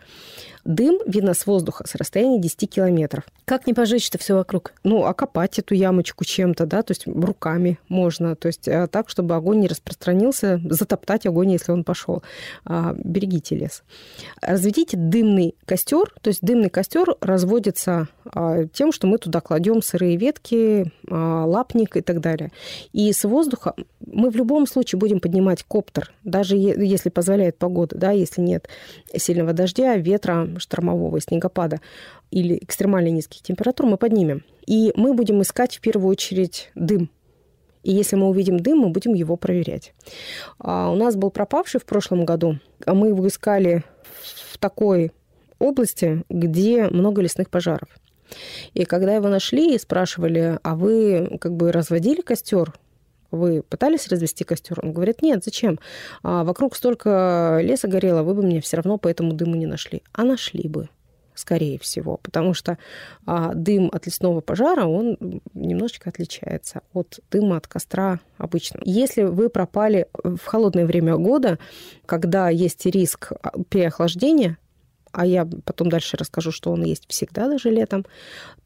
Дым 0.64 0.98
видно 1.06 1.34
с 1.34 1.46
воздуха 1.46 1.86
с 1.86 1.94
расстояния 1.94 2.38
10 2.38 2.68
километров. 2.68 3.24
Как 3.44 3.66
не 3.66 3.74
пожечь-то 3.74 4.18
все 4.18 4.34
вокруг? 4.34 4.72
Ну, 4.84 5.04
окопать 5.04 5.58
эту 5.58 5.74
ямочку 5.74 6.24
чем-то, 6.24 6.66
да, 6.66 6.82
то 6.82 6.92
есть 6.92 7.06
руками 7.06 7.78
можно, 7.88 8.36
то 8.36 8.48
есть 8.48 8.68
э, 8.68 8.86
так, 8.88 9.08
чтобы 9.08 9.34
огонь 9.34 9.60
не 9.60 9.68
распространился, 9.68 10.60
затоптать 10.64 11.26
огонь, 11.26 11.52
если 11.52 11.72
он 11.72 11.84
пошел. 11.84 12.22
А, 12.64 12.94
берегите 12.96 13.56
лес. 13.56 13.82
Разведите 14.40 14.96
дымный 14.96 15.54
костер, 15.64 16.12
то 16.20 16.28
есть 16.28 16.42
дымный 16.42 16.68
костер 16.68 17.16
разводится 17.20 18.08
а, 18.24 18.66
тем, 18.66 18.92
что 18.92 19.06
мы 19.06 19.18
туда 19.18 19.40
кладем 19.40 19.82
сырые 19.82 20.16
ветки, 20.16 20.92
а, 21.08 21.44
лапник 21.46 21.96
и 21.96 22.00
так 22.00 22.20
далее. 22.20 22.52
И 22.92 23.12
с 23.12 23.24
воздуха 23.24 23.74
мы 24.06 24.30
в 24.30 24.36
любом 24.36 24.66
случае 24.66 24.98
будем 24.98 25.20
поднимать 25.20 25.62
коптер, 25.62 26.12
даже 26.24 26.56
если 26.56 27.08
позволяет 27.08 27.56
погода, 27.56 27.96
да, 27.96 28.10
если 28.10 28.40
нет 28.40 28.68
сильного 29.16 29.52
дождя, 29.52 29.96
ветра, 29.96 30.48
штормового, 30.58 31.20
снегопада 31.20 31.80
или 32.30 32.58
экстремально 32.60 33.08
низких 33.08 33.42
температур, 33.42 33.86
мы 33.86 33.96
поднимем. 33.96 34.44
И 34.66 34.92
мы 34.96 35.14
будем 35.14 35.42
искать 35.42 35.76
в 35.76 35.80
первую 35.80 36.10
очередь 36.10 36.70
дым. 36.74 37.10
И 37.82 37.92
если 37.92 38.16
мы 38.16 38.28
увидим 38.28 38.60
дым, 38.60 38.78
мы 38.78 38.90
будем 38.90 39.14
его 39.14 39.36
проверять. 39.36 39.94
А 40.58 40.90
у 40.90 40.96
нас 40.96 41.16
был 41.16 41.30
пропавший 41.30 41.80
в 41.80 41.86
прошлом 41.86 42.24
году. 42.24 42.58
а 42.84 42.94
Мы 42.94 43.08
его 43.08 43.26
искали 43.26 43.84
в 44.52 44.58
такой 44.58 45.12
области, 45.58 46.24
где 46.28 46.88
много 46.88 47.22
лесных 47.22 47.48
пожаров. 47.50 47.88
И 48.74 48.84
когда 48.84 49.14
его 49.14 49.28
нашли 49.28 49.74
и 49.74 49.78
спрашивали, 49.78 50.58
а 50.62 50.76
вы 50.76 51.38
как 51.40 51.54
бы 51.54 51.72
разводили 51.72 52.20
костер? 52.20 52.74
Вы 53.30 53.62
пытались 53.62 54.08
развести 54.08 54.44
костер? 54.44 54.78
Он 54.82 54.92
говорит, 54.92 55.22
нет, 55.22 55.44
зачем? 55.44 55.78
А 56.22 56.44
вокруг 56.44 56.76
столько 56.76 57.60
леса 57.62 57.88
горело, 57.88 58.22
вы 58.22 58.34
бы 58.34 58.44
меня 58.44 58.60
все 58.60 58.76
равно 58.76 58.98
по 58.98 59.08
этому 59.08 59.32
дыму 59.32 59.54
не 59.56 59.66
нашли. 59.66 60.02
А 60.12 60.24
нашли 60.24 60.68
бы 60.68 60.88
скорее 61.40 61.78
всего, 61.78 62.18
потому 62.18 62.54
что 62.54 62.78
а, 63.26 63.54
дым 63.54 63.90
от 63.92 64.06
лесного 64.06 64.40
пожара, 64.40 64.84
он 64.84 65.16
немножечко 65.54 66.10
отличается 66.10 66.82
от 66.92 67.20
дыма 67.30 67.56
от 67.56 67.66
костра 67.66 68.20
обычного. 68.38 68.82
Если 68.86 69.22
вы 69.22 69.48
пропали 69.48 70.06
в 70.22 70.44
холодное 70.44 70.86
время 70.86 71.16
года, 71.16 71.58
когда 72.06 72.50
есть 72.50 72.84
риск 72.86 73.32
а, 73.32 73.52
переохлаждения, 73.68 74.58
а 75.12 75.26
я 75.26 75.46
потом 75.64 75.88
дальше 75.88 76.16
расскажу, 76.16 76.52
что 76.52 76.72
он 76.72 76.84
есть 76.84 77.04
всегда, 77.08 77.48
даже 77.48 77.70
летом, 77.70 78.06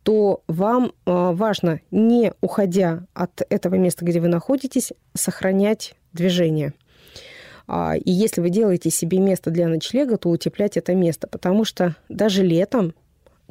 то 0.02 0.42
вам 0.46 0.92
а, 1.06 1.32
важно, 1.32 1.80
не 1.90 2.32
уходя 2.40 3.06
от 3.14 3.42
этого 3.48 3.76
места, 3.76 4.04
где 4.04 4.20
вы 4.20 4.28
находитесь, 4.28 4.92
сохранять 5.14 5.94
движение. 6.12 6.74
А, 7.66 7.96
и 7.96 8.10
если 8.10 8.40
вы 8.40 8.50
делаете 8.50 8.90
себе 8.90 9.18
место 9.18 9.50
для 9.50 9.68
ночлега, 9.68 10.16
то 10.16 10.28
утеплять 10.28 10.76
это 10.76 10.94
место, 10.94 11.26
потому 11.26 11.64
что 11.64 11.96
даже 12.08 12.42
летом 12.42 12.94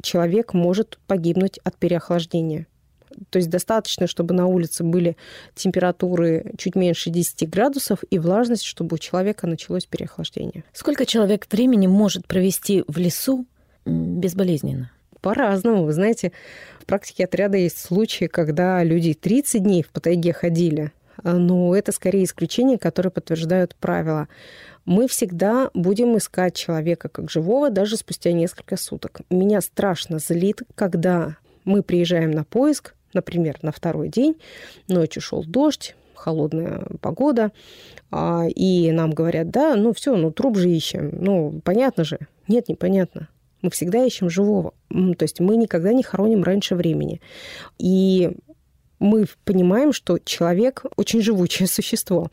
человек 0.02 0.54
может 0.54 0.98
погибнуть 1.06 1.58
от 1.64 1.76
переохлаждения. 1.76 2.66
То 3.30 3.38
есть 3.38 3.50
достаточно, 3.50 4.06
чтобы 4.06 4.34
на 4.34 4.46
улице 4.46 4.84
были 4.84 5.16
температуры 5.54 6.52
чуть 6.58 6.74
меньше 6.74 7.10
10 7.10 7.48
градусов 7.48 8.00
и 8.10 8.18
влажность, 8.18 8.64
чтобы 8.64 8.94
у 8.94 8.98
человека 8.98 9.46
началось 9.46 9.86
переохлаждение. 9.86 10.64
Сколько 10.72 11.06
человек 11.06 11.46
времени 11.50 11.86
может 11.86 12.26
провести 12.26 12.84
в 12.86 12.98
лесу 12.98 13.46
безболезненно? 13.84 14.90
По-разному. 15.20 15.84
Вы 15.84 15.92
знаете, 15.92 16.32
в 16.80 16.86
практике 16.86 17.24
отряда 17.24 17.56
есть 17.56 17.78
случаи, 17.78 18.26
когда 18.26 18.82
люди 18.84 19.14
30 19.14 19.62
дней 19.62 19.82
в 19.82 20.00
тайге 20.00 20.32
ходили, 20.34 20.92
но 21.22 21.74
это 21.74 21.92
скорее 21.92 22.24
исключения, 22.24 22.76
которые 22.76 23.10
подтверждают 23.10 23.74
правила. 23.76 24.28
Мы 24.84 25.08
всегда 25.08 25.70
будем 25.72 26.16
искать 26.18 26.54
человека 26.54 27.08
как 27.08 27.30
живого 27.30 27.70
даже 27.70 27.96
спустя 27.96 28.32
несколько 28.32 28.76
суток. 28.76 29.22
Меня 29.30 29.62
страшно 29.62 30.18
злит, 30.18 30.62
когда 30.74 31.36
мы 31.64 31.82
приезжаем 31.82 32.30
на 32.30 32.44
поиск, 32.44 32.94
например, 33.14 33.58
на 33.62 33.72
второй 33.72 34.08
день, 34.08 34.36
ночью 34.88 35.22
шел 35.22 35.44
дождь, 35.44 35.94
холодная 36.14 36.86
погода, 37.00 37.52
а, 38.10 38.46
и 38.48 38.90
нам 38.92 39.12
говорят, 39.12 39.50
да, 39.50 39.76
ну 39.76 39.92
все, 39.92 40.16
ну 40.16 40.30
труп 40.30 40.56
же 40.56 40.70
ищем, 40.70 41.10
ну 41.20 41.60
понятно 41.64 42.04
же. 42.04 42.18
Нет, 42.48 42.68
непонятно. 42.68 43.28
Мы 43.62 43.70
всегда 43.70 44.04
ищем 44.04 44.28
живого. 44.28 44.74
То 44.90 45.22
есть 45.22 45.40
мы 45.40 45.56
никогда 45.56 45.92
не 45.92 46.02
хороним 46.02 46.42
раньше 46.42 46.74
времени. 46.74 47.20
И 47.78 48.32
мы 48.98 49.26
понимаем, 49.44 49.92
что 49.92 50.18
человек 50.18 50.84
очень 50.96 51.22
живучее 51.22 51.68
существо. 51.68 52.30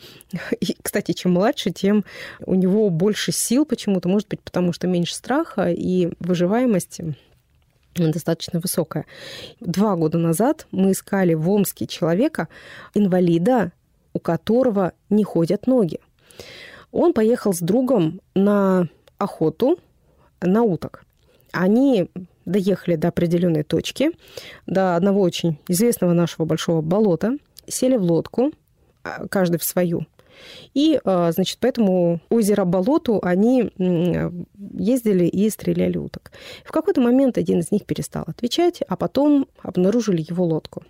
И, 0.60 0.76
кстати, 0.82 1.14
чем 1.14 1.34
младше, 1.34 1.72
тем 1.72 2.06
у 2.46 2.56
него 2.56 2.90
больше 2.90 3.32
сил 3.32 3.66
почему-то, 3.66 4.10
может 4.10 4.28
быть, 4.30 4.42
потому 4.42 4.74
что 4.74 4.88
меньше 4.88 5.16
страха 5.16 5.70
и 5.70 6.12
выживаемости 6.20 7.16
достаточно 7.96 8.60
высокая. 8.60 9.06
Два 9.60 9.96
года 9.96 10.18
назад 10.18 10.68
мы 10.72 10.92
искали 10.92 11.34
в 11.34 11.50
Омске 11.50 11.88
человека, 11.88 12.48
инвалида, 12.94 13.72
у 14.14 14.20
которого 14.20 14.94
не 15.10 15.24
ходят 15.24 15.68
ноги. 15.68 16.00
Он 16.92 17.14
поехал 17.14 17.54
с 17.54 17.60
другом 17.60 18.22
на 18.36 18.88
охоту 19.18 19.80
на 20.42 20.64
уток. 20.64 21.06
Они 21.52 22.10
доехали 22.46 22.96
до 22.96 23.10
определенной 23.10 23.64
точки, 23.64 24.12
до 24.66 24.96
одного 24.96 25.22
очень 25.22 25.60
известного 25.68 26.14
нашего 26.14 26.46
большого 26.46 26.82
болота. 26.82 27.38
сели 27.68 27.96
в 27.96 28.04
лодку, 28.04 28.52
а, 29.04 29.28
каждый 29.28 29.58
в 29.58 29.64
свою. 29.64 30.06
И, 30.74 31.00
а, 31.04 31.32
значит, 31.32 31.60
по 31.60 31.68
этому 31.68 32.22
озеро-болоту 32.30 33.20
они 33.24 33.72
ездили 33.78 35.26
и 35.26 35.50
стреляли 35.50 35.98
уток. 35.98 36.32
В 36.66 36.72
какой-то 36.72 37.02
момент 37.02 37.38
один 37.38 37.60
из 37.60 37.72
них 37.72 37.86
перестал 37.86 38.24
отвечать, 38.28 38.82
а 38.88 38.96
потом 38.96 39.48
обнаружили 39.62 40.26
его 40.28 40.46
лодку. 40.46 40.84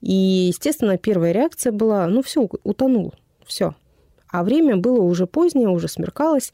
И, 0.00 0.12
естественно, 0.12 0.96
первая 0.96 1.32
реакция 1.32 1.72
была, 1.72 2.06
ну 2.06 2.22
все, 2.22 2.48
утонул, 2.62 3.14
все. 3.44 3.74
А 4.30 4.44
время 4.44 4.76
было 4.76 5.00
уже 5.00 5.26
позднее, 5.26 5.68
уже 5.68 5.88
смеркалось. 5.88 6.52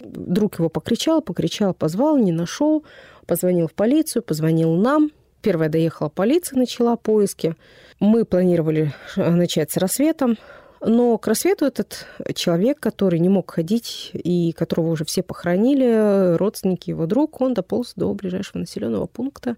Друг 0.00 0.58
его 0.58 0.68
покричал, 0.68 1.22
покричал, 1.22 1.72
позвал, 1.74 2.18
не 2.18 2.32
нашел, 2.32 2.84
позвонил 3.26 3.66
в 3.66 3.72
полицию, 3.72 4.22
позвонил 4.22 4.74
нам. 4.74 5.10
Первая 5.40 5.68
доехала 5.68 6.08
полиция, 6.08 6.58
начала 6.58 6.96
поиски. 6.96 7.56
Мы 7.98 8.24
планировали 8.24 8.92
начать 9.16 9.70
с 9.70 9.76
рассветом, 9.76 10.38
но 10.86 11.18
к 11.18 11.26
рассвету 11.26 11.66
этот 11.66 12.06
человек, 12.34 12.80
который 12.80 13.18
не 13.18 13.28
мог 13.28 13.50
ходить 13.50 14.10
и 14.12 14.52
которого 14.52 14.90
уже 14.90 15.04
все 15.04 15.22
похоронили, 15.22 16.36
родственники, 16.36 16.90
его 16.90 17.06
друг, 17.06 17.40
он 17.40 17.54
дополз 17.54 17.94
до 17.94 18.12
ближайшего 18.14 18.58
населенного 18.58 19.06
пункта 19.06 19.56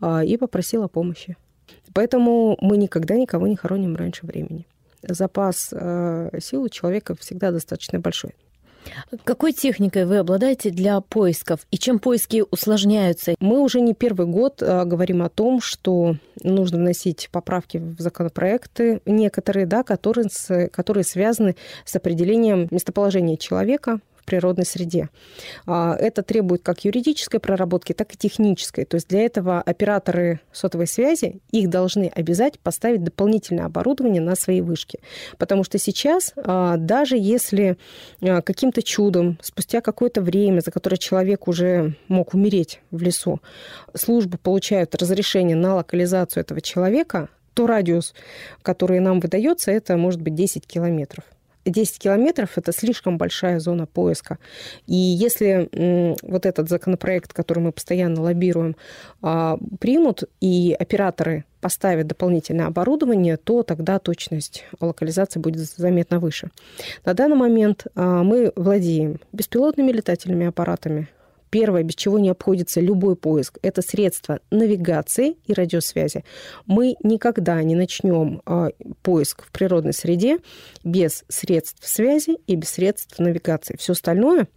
а, 0.00 0.24
и 0.24 0.36
попросил 0.36 0.82
о 0.82 0.88
помощи. 0.88 1.36
Поэтому 1.92 2.56
мы 2.60 2.76
никогда 2.76 3.16
никого 3.16 3.46
не 3.46 3.56
хороним 3.56 3.96
раньше 3.96 4.26
времени. 4.26 4.66
Запас 5.02 5.70
э, 5.72 6.30
сил 6.40 6.62
у 6.62 6.68
человека 6.68 7.14
всегда 7.14 7.52
достаточно 7.52 8.00
большой. 8.00 8.34
Какой 9.24 9.52
техникой 9.52 10.04
вы 10.04 10.18
обладаете 10.18 10.70
для 10.70 11.00
поисков 11.00 11.60
и 11.70 11.78
чем 11.78 11.98
поиски 11.98 12.44
усложняются? 12.50 13.34
Мы 13.40 13.60
уже 13.60 13.80
не 13.80 13.94
первый 13.94 14.26
год 14.26 14.62
а, 14.62 14.84
говорим 14.84 15.22
о 15.22 15.28
том, 15.28 15.60
что 15.60 16.16
нужно 16.42 16.78
вносить 16.78 17.28
поправки 17.30 17.78
в 17.78 18.00
законопроекты 18.00 19.00
некоторые, 19.06 19.66
да, 19.66 19.82
которые, 19.82 20.28
которые 20.68 21.04
связаны 21.04 21.56
с 21.84 21.96
определением 21.96 22.68
местоположения 22.70 23.36
человека 23.36 24.00
природной 24.26 24.66
среде. 24.66 25.08
А, 25.66 25.96
это 25.98 26.22
требует 26.22 26.62
как 26.62 26.84
юридической 26.84 27.40
проработки, 27.40 27.92
так 27.92 28.12
и 28.12 28.16
технической. 28.18 28.84
То 28.84 28.96
есть 28.96 29.08
для 29.08 29.22
этого 29.22 29.62
операторы 29.62 30.40
сотовой 30.52 30.86
связи, 30.86 31.40
их 31.50 31.70
должны 31.70 32.10
обязать 32.14 32.58
поставить 32.58 33.02
дополнительное 33.02 33.64
оборудование 33.64 34.20
на 34.20 34.36
свои 34.36 34.60
вышки. 34.60 34.98
Потому 35.38 35.64
что 35.64 35.78
сейчас, 35.78 36.32
а, 36.36 36.76
даже 36.76 37.16
если 37.16 37.78
а, 38.20 38.42
каким-то 38.42 38.82
чудом, 38.82 39.38
спустя 39.40 39.80
какое-то 39.80 40.20
время, 40.20 40.60
за 40.60 40.70
которое 40.70 40.96
человек 40.96 41.48
уже 41.48 41.94
мог 42.08 42.34
умереть 42.34 42.80
в 42.90 43.00
лесу, 43.00 43.40
службы 43.94 44.36
получают 44.36 44.94
разрешение 44.94 45.56
на 45.56 45.76
локализацию 45.76 46.42
этого 46.42 46.60
человека, 46.60 47.28
то 47.54 47.66
радиус, 47.66 48.12
который 48.62 49.00
нам 49.00 49.20
выдается, 49.20 49.70
это 49.70 49.96
может 49.96 50.20
быть 50.20 50.34
10 50.34 50.66
километров. 50.66 51.24
10 51.70 51.98
километров– 51.98 52.50
это 52.56 52.72
слишком 52.72 53.18
большая 53.18 53.60
зона 53.60 53.86
поиска. 53.86 54.38
И 54.86 54.94
если 54.94 55.68
вот 56.22 56.46
этот 56.46 56.68
законопроект, 56.68 57.32
который 57.32 57.60
мы 57.60 57.72
постоянно 57.72 58.22
лоббируем, 58.22 58.76
а, 59.22 59.58
примут, 59.80 60.24
и 60.40 60.76
операторы 60.78 61.44
поставят 61.60 62.06
дополнительное 62.06 62.66
оборудование, 62.66 63.36
то 63.36 63.62
тогда 63.62 63.98
точность 63.98 64.64
локализации 64.80 65.40
будет 65.40 65.60
заметно 65.60 66.20
выше. 66.20 66.50
На 67.04 67.14
данный 67.14 67.36
момент 67.36 67.86
а, 67.94 68.22
мы 68.22 68.52
владеем 68.54 69.20
беспилотными 69.32 69.90
летательными 69.90 70.46
аппаратами, 70.46 71.08
Первое, 71.50 71.82
без 71.82 71.94
чего 71.94 72.18
не 72.18 72.28
обходится 72.28 72.80
любой 72.80 73.16
поиск, 73.16 73.58
это 73.62 73.82
средства 73.82 74.40
навигации 74.50 75.36
и 75.46 75.52
радиосвязи. 75.52 76.24
Мы 76.66 76.96
никогда 77.02 77.62
не 77.62 77.74
начнем 77.74 78.42
а, 78.46 78.70
поиск 79.02 79.44
в 79.44 79.52
природной 79.52 79.92
среде 79.92 80.38
без 80.84 81.24
средств 81.28 81.86
связи 81.86 82.38
и 82.46 82.56
без 82.56 82.70
средств 82.70 83.18
навигации. 83.18 83.76
Все 83.78 83.92
остальное 83.92 84.48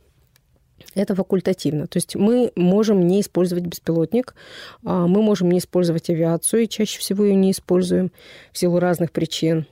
это 0.95 1.15
факультативно. 1.15 1.87
То 1.87 1.97
есть 1.97 2.15
мы 2.15 2.51
можем 2.55 3.05
не 3.05 3.21
использовать 3.21 3.65
беспилотник, 3.65 4.35
а, 4.83 5.07
мы 5.07 5.21
можем 5.21 5.51
не 5.51 5.59
использовать 5.59 6.09
авиацию, 6.09 6.63
и 6.63 6.69
чаще 6.69 6.99
всего 6.99 7.25
ее 7.25 7.35
не 7.35 7.51
используем 7.51 8.11
в 8.51 8.57
силу 8.57 8.79
разных 8.79 9.11
причин. 9.11 9.67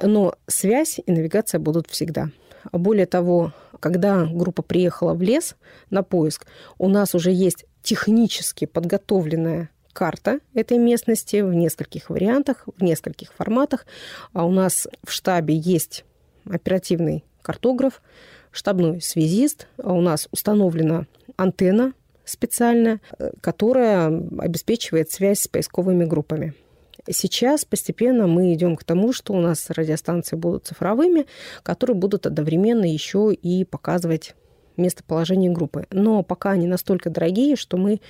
Но 0.00 0.34
связь 0.46 0.98
и 1.04 1.12
навигация 1.12 1.58
будут 1.58 1.88
всегда. 1.88 2.30
Более 2.72 3.06
того, 3.06 3.52
когда 3.82 4.26
группа 4.26 4.62
приехала 4.62 5.12
в 5.12 5.22
лес 5.22 5.56
на 5.90 6.04
поиск, 6.04 6.46
у 6.78 6.88
нас 6.88 7.16
уже 7.16 7.32
есть 7.32 7.64
технически 7.82 8.64
подготовленная 8.64 9.70
карта 9.92 10.38
этой 10.54 10.78
местности 10.78 11.40
в 11.40 11.52
нескольких 11.52 12.08
вариантах, 12.08 12.68
в 12.78 12.80
нескольких 12.80 13.32
форматах. 13.32 13.84
А 14.32 14.46
у 14.46 14.52
нас 14.52 14.86
в 15.02 15.10
штабе 15.10 15.56
есть 15.56 16.04
оперативный 16.48 17.24
картограф, 17.42 18.02
штабной 18.52 19.02
связист. 19.02 19.66
А 19.82 19.92
у 19.92 20.00
нас 20.00 20.28
установлена 20.30 21.06
антенна 21.36 21.92
специальная, 22.24 23.00
э, 23.18 23.32
которая 23.40 24.06
обеспечивает 24.38 25.10
связь 25.10 25.40
с 25.40 25.48
поисковыми 25.48 26.04
группами. 26.04 26.54
Сейчас 27.10 27.64
постепенно 27.64 28.26
мы 28.26 28.54
идем 28.54 28.76
к 28.76 28.84
тому, 28.84 29.12
что 29.12 29.32
у 29.32 29.40
нас 29.40 29.70
радиостанции 29.70 30.36
будут 30.36 30.66
цифровыми, 30.66 31.26
которые 31.62 31.96
будут 31.96 32.26
одновременно 32.26 32.84
еще 32.84 33.32
и 33.32 33.64
показывать 33.64 34.34
местоположение 34.76 35.50
группы. 35.50 35.86
Но 35.90 36.22
пока 36.22 36.50
они 36.50 36.66
настолько 36.66 37.10
дорогие, 37.10 37.56
что 37.56 37.76
мы 37.76 38.00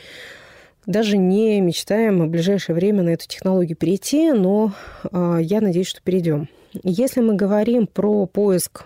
даже 0.87 1.16
не 1.16 1.61
мечтаем 1.61 2.26
в 2.26 2.28
ближайшее 2.28 2.74
время 2.74 3.02
на 3.02 3.11
эту 3.11 3.26
технологию 3.26 3.76
перейти, 3.76 4.33
но 4.33 4.72
э, 5.11 5.38
я 5.40 5.61
надеюсь, 5.61 5.87
что 5.87 6.02
перейдем. 6.02 6.48
Если 6.83 7.20
мы 7.20 7.35
говорим 7.35 7.87
про 7.87 8.26
поиск 8.26 8.85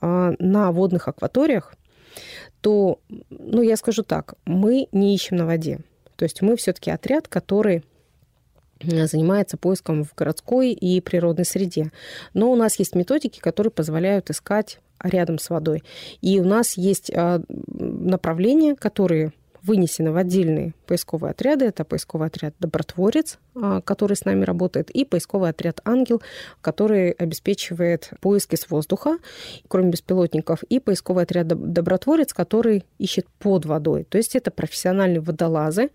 э, 0.00 0.34
на 0.38 0.72
водных 0.72 1.08
акваториях, 1.08 1.74
то, 2.60 2.98
ну, 3.30 3.62
я 3.62 3.76
скажу 3.76 4.02
так, 4.02 4.34
мы 4.44 4.88
не 4.90 5.14
ищем 5.14 5.36
на 5.36 5.46
воде. 5.46 5.80
То 6.16 6.24
есть 6.24 6.42
мы 6.42 6.56
все-таки 6.56 6.90
отряд, 6.90 7.28
который 7.28 7.84
занимается 8.82 9.56
поиском 9.56 10.04
в 10.04 10.14
городской 10.14 10.70
и 10.72 11.00
природной 11.00 11.44
среде. 11.44 11.92
Но 12.34 12.50
у 12.52 12.56
нас 12.56 12.78
есть 12.78 12.94
методики, 12.94 13.40
которые 13.40 13.70
позволяют 13.70 14.30
искать 14.30 14.80
рядом 15.02 15.38
с 15.38 15.50
водой. 15.50 15.84
И 16.20 16.40
у 16.40 16.44
нас 16.44 16.76
есть 16.76 17.10
а, 17.14 17.40
направления, 17.48 18.74
которые 18.74 19.32
вынесены 19.62 20.12
в 20.12 20.16
отдельные 20.16 20.74
поисковые 20.86 21.32
отряды. 21.32 21.66
Это 21.66 21.84
поисковый 21.84 22.28
отряд 22.28 22.54
«Добротворец», 22.58 23.38
а, 23.54 23.80
который 23.80 24.16
с 24.16 24.24
нами 24.24 24.44
работает, 24.44 24.90
и 24.90 25.04
поисковый 25.04 25.50
отряд 25.50 25.80
«Ангел», 25.84 26.22
который 26.60 27.10
обеспечивает 27.10 28.10
поиски 28.20 28.56
с 28.56 28.70
воздуха, 28.70 29.18
кроме 29.68 29.90
беспилотников, 29.90 30.62
и 30.64 30.80
поисковый 30.80 31.24
отряд 31.24 31.48
«Добротворец», 31.48 32.32
который 32.32 32.84
ищет 32.98 33.26
под 33.38 33.66
водой. 33.66 34.04
То 34.04 34.18
есть 34.18 34.36
это 34.36 34.50
профессиональные 34.50 35.20
водолазы 35.20 35.90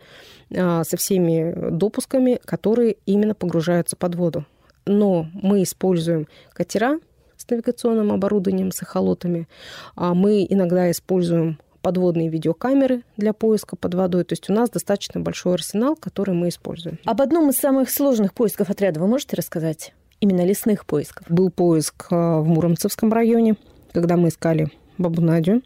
а, 0.56 0.84
со 0.84 0.98
всеми 0.98 1.72
допусками, 1.72 2.40
которые 2.46 2.98
именно 3.06 3.36
погружаются 3.36 3.96
под 3.96 4.16
воду. 4.16 4.46
Но 4.86 5.28
мы 5.34 5.64
используем 5.64 6.28
катера 6.54 7.00
с 7.38 7.50
навигационным 7.50 8.12
оборудованием, 8.12 8.72
с 8.72 8.82
эхолотами. 8.82 9.48
А 9.96 10.14
мы 10.14 10.46
иногда 10.50 10.90
используем 10.92 11.60
подводные 11.84 12.30
видеокамеры 12.30 13.04
для 13.18 13.34
поиска 13.34 13.76
под 13.76 13.94
водой. 13.94 14.24
То 14.24 14.34
есть 14.34 14.50
у 14.50 14.54
нас 14.54 14.72
достаточно 14.72 15.20
большой 15.20 15.56
арсенал, 15.56 15.96
который 15.96 16.34
мы 16.34 16.48
используем. 16.48 16.98
Об 17.06 17.22
одном 17.22 17.50
из 17.50 17.58
самых 17.58 17.92
сложных 17.92 18.34
поисков 18.34 18.72
отряда 18.72 19.00
вы 19.02 19.08
можете 19.08 19.36
рассказать? 19.36 19.94
Именно 20.22 20.46
лесных 20.46 20.86
поисков. 20.86 21.26
Был 21.30 21.52
поиск 21.52 22.08
а, 22.10 22.40
в 22.40 22.48
Муромцевском 22.48 23.12
районе, 23.12 23.58
когда 23.92 24.16
мы 24.16 24.30
искали 24.30 24.70
бабу 24.98 25.22
Надю. 25.22 25.62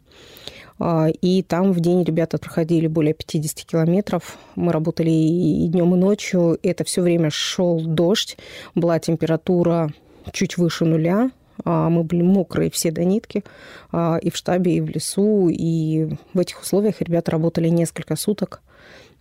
А, 0.80 1.06
и 1.08 1.42
там 1.44 1.70
в 1.72 1.78
день 1.78 2.02
ребята 2.02 2.38
проходили 2.38 2.88
более 2.88 3.14
50 3.14 3.64
километров. 3.64 4.38
Мы 4.56 4.72
работали 4.72 5.10
и 5.10 5.68
днем, 5.68 5.94
и 5.94 5.98
ночью. 5.98 6.58
Это 6.64 6.82
все 6.82 7.00
время 7.00 7.30
шел 7.30 7.80
дождь, 7.80 8.36
была 8.74 8.98
температура 8.98 9.92
чуть 10.32 10.58
выше 10.58 10.84
нуля, 10.84 11.30
мы 11.64 12.04
были 12.04 12.22
мокрые 12.22 12.70
все 12.70 12.90
до 12.90 13.04
нитки 13.04 13.44
а, 13.90 14.18
и 14.20 14.30
в 14.30 14.36
штабе, 14.36 14.76
и 14.76 14.80
в 14.80 14.88
лесу. 14.88 15.48
И 15.48 16.08
в 16.34 16.38
этих 16.38 16.60
условиях 16.60 17.00
ребята 17.00 17.32
работали 17.32 17.68
несколько 17.68 18.16
суток, 18.16 18.62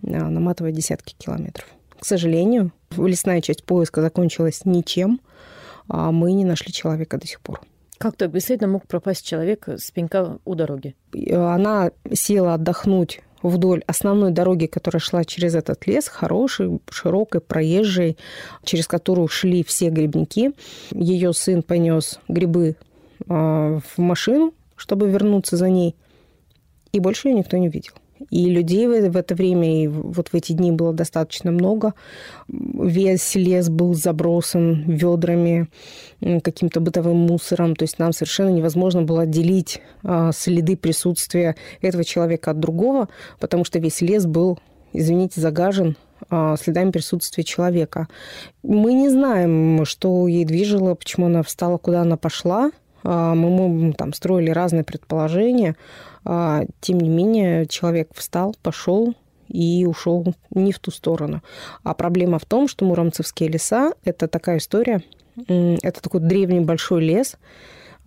а, 0.04 0.30
наматывая 0.30 0.72
десятки 0.72 1.16
километров. 1.18 1.66
К 2.00 2.06
сожалению, 2.06 2.72
лесная 2.96 3.42
часть 3.42 3.64
поиска 3.64 4.02
закончилась 4.02 4.62
ничем. 4.66 5.20
Мы 5.88 6.34
не 6.34 6.46
нашли 6.46 6.72
человека 6.72 7.18
до 7.18 7.26
сих 7.26 7.42
пор. 7.42 7.62
Как 7.98 8.16
так 8.16 8.30
бесследно 8.30 8.68
мог 8.68 8.86
пропасть 8.86 9.26
человек 9.26 9.68
с 9.68 9.90
пенька 9.90 10.38
у 10.46 10.54
дороги? 10.54 10.96
Она 11.32 11.92
села 12.14 12.54
отдохнуть 12.54 13.22
вдоль 13.42 13.84
основной 13.88 14.32
дороги, 14.32 14.66
которая 14.66 15.00
шла 15.00 15.24
через 15.24 15.56
этот 15.56 15.86
лес, 15.88 16.08
хороший, 16.08 16.80
широкой, 16.90 17.42
проезжей, 17.42 18.18
через 18.64 18.88
которую 18.88 19.28
шли 19.28 19.64
все 19.64 19.90
грибники. 19.90 20.52
Ее 20.92 21.34
сын 21.34 21.64
понес 21.64 22.20
грибы 22.28 22.76
а, 23.28 23.80
в 23.80 23.98
машину, 24.00 24.54
чтобы 24.76 25.10
вернуться 25.10 25.58
за 25.58 25.70
ней, 25.70 25.96
и 26.92 27.00
больше 27.00 27.30
ее 27.30 27.36
никто 27.36 27.58
не 27.58 27.70
видел. 27.70 27.94
И 28.30 28.50
людей 28.50 28.88
в 28.88 29.16
это 29.16 29.36
время, 29.36 29.84
и 29.84 29.88
вот 29.88 30.30
в 30.30 30.34
эти 30.34 30.54
дни 30.54 30.72
было 30.72 30.94
достаточно 30.94 31.52
много. 31.52 31.94
Весь 32.48 33.36
лес 33.36 33.70
был 33.70 33.94
забросан 33.94 34.84
ведрами, 34.88 35.70
каким-то 36.44 36.80
бытовым 36.80 37.18
мусором. 37.18 37.76
То 37.76 37.84
есть 37.84 38.00
нам 38.00 38.14
совершенно 38.14 38.50
невозможно 38.50 39.04
было 39.04 39.22
отделить 39.22 39.82
а, 40.04 40.32
следы 40.32 40.76
присутствия 40.76 41.56
этого 41.82 42.04
человека 42.04 42.52
от 42.52 42.60
другого, 42.60 43.10
потому 43.40 43.64
что 43.64 43.80
весь 43.80 44.02
лес 44.02 44.26
был, 44.26 44.60
извините, 44.94 45.42
загажен 45.42 45.96
а, 46.30 46.58
следами 46.58 46.92
присутствия 46.92 47.44
человека. 47.44 48.08
Мы 48.64 48.94
не 48.94 49.10
знаем, 49.10 49.86
что 49.86 50.28
ей 50.28 50.46
движило, 50.46 50.96
почему 50.96 51.28
она 51.28 51.44
встала, 51.44 51.78
куда 51.78 52.02
она 52.02 52.18
пошла. 52.18 52.72
А, 53.04 53.36
мы, 53.36 53.94
там 53.94 54.14
строили 54.14 54.50
разные 54.50 54.84
предположения. 54.84 55.76
А, 56.26 56.64
тем 56.82 57.00
не 57.00 57.10
менее, 57.10 57.66
человек 57.68 58.10
встал, 58.14 58.56
пошел 58.62 59.14
и 59.48 59.86
ушел 59.86 60.34
не 60.52 60.72
в 60.72 60.80
ту 60.80 60.92
сторону. 60.92 61.42
А 61.84 61.94
проблема 61.94 62.40
в 62.40 62.46
том, 62.46 62.68
что 62.68 62.86
Муромцевские 62.86 63.50
леса– 63.50 63.94
это 64.04 64.28
такая 64.28 64.58
история, 64.58 65.02
это 65.48 66.02
такой 66.02 66.22
древний 66.22 66.60
большой 66.60 67.02
лес, 67.02 67.38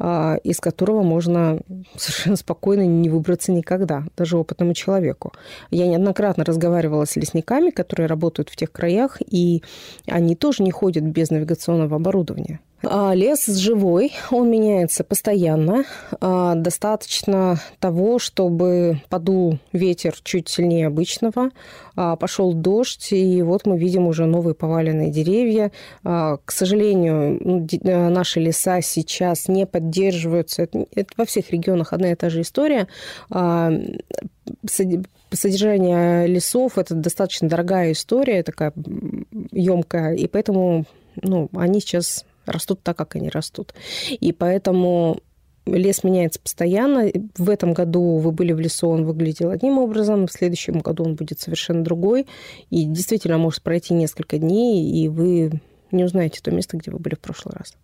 а, 0.03 0.37
из 0.42 0.61
которого 0.61 1.03
можно 1.03 1.61
совершенно 1.96 2.37
спокойно 2.37 2.87
не 2.87 3.11
выбраться 3.11 3.53
никогда, 3.53 4.05
даже 4.16 4.38
опытному 4.38 4.72
человеку. 4.72 5.33
Я 5.70 5.87
неоднократно 5.87 6.44
разговаривала 6.44 7.05
с 7.05 7.16
лесниками, 7.16 7.70
которые 7.70 8.07
работают 8.07 8.48
в 8.48 8.57
тех 8.57 8.72
краях, 8.72 9.18
и 9.20 9.62
они 10.07 10.37
тоже 10.37 10.62
не 10.62 10.70
ходят 10.70 11.05
без 11.05 11.31
навигационного 11.31 11.96
оборудования. 11.96 12.61
А, 12.83 13.12
лес 13.14 13.47
живой, 13.47 14.12
он 14.31 14.51
меняется 14.51 15.05
постоянно. 15.05 15.85
А, 16.21 16.55
достаточно 16.55 17.61
того, 17.79 18.19
чтобы 18.19 19.03
подул 19.09 19.59
ветер 19.73 20.14
чуть 20.23 20.49
сильнее 20.49 20.87
обычного, 20.87 21.51
а, 21.95 22.16
пошел 22.16 22.55
дождь, 22.55 23.12
и 23.12 23.43
вот 23.43 23.66
мы 23.66 23.79
видим 23.79 24.07
уже 24.07 24.25
новые 24.25 24.55
поваленные 24.55 25.11
деревья. 25.11 25.73
К 26.03 26.40
сожалению, 26.49 27.38
ну, 27.40 27.66
наши 28.11 28.40
леса 28.40 28.81
сейчас 28.81 29.49
не 29.49 29.66
поддерживаются. 29.66 30.62
Это 30.62 31.07
во 31.16 31.25
всех 31.25 31.51
регионах 31.51 31.93
одна 31.93 32.12
и 32.12 32.14
та 32.14 32.31
же 32.31 32.43
история 32.43 32.88
содержание 35.33 36.27
лесов 36.27 36.77
это 36.77 36.95
достаточно 36.95 37.49
дорогая 37.49 37.93
история, 37.93 38.43
такая 38.43 38.73
емкая, 39.53 40.14
и 40.14 40.27
поэтому 40.27 40.87
ну, 41.23 41.49
они 41.55 41.81
сейчас 41.81 42.25
растут 42.51 42.83
так, 42.83 42.97
как 42.97 43.17
они 43.17 43.29
растут. 43.29 43.75
И 44.09 44.33
поэтому 44.33 45.21
лес 45.67 46.05
меняется 46.05 46.41
постоянно. 46.41 47.11
В 47.37 47.51
этом 47.51 47.73
году 47.73 48.19
вы 48.19 48.33
были 48.33 48.53
в 48.53 48.61
лесу, 48.61 48.89
он 48.89 49.05
выглядел 49.05 49.51
одним 49.51 49.79
образом, 49.79 50.27
в 50.27 50.33
следующем 50.33 50.81
году 50.81 51.05
он 51.05 51.15
будет 51.15 51.41
совершенно 51.41 51.85
другой. 51.85 52.27
И 52.71 52.85
действительно 52.85 53.39
может 53.39 53.63
пройти 53.63 53.95
несколько 53.95 54.39
дней, 54.39 54.91
и 54.91 55.09
вы 55.09 55.61
не 55.91 56.05
узнаете 56.05 56.41
то 56.43 56.51
место, 56.51 56.77
где 56.77 56.91
вы 56.91 56.99
были 56.99 57.15
в 57.15 57.21
прошлый 57.21 57.55
раз. 57.57 57.75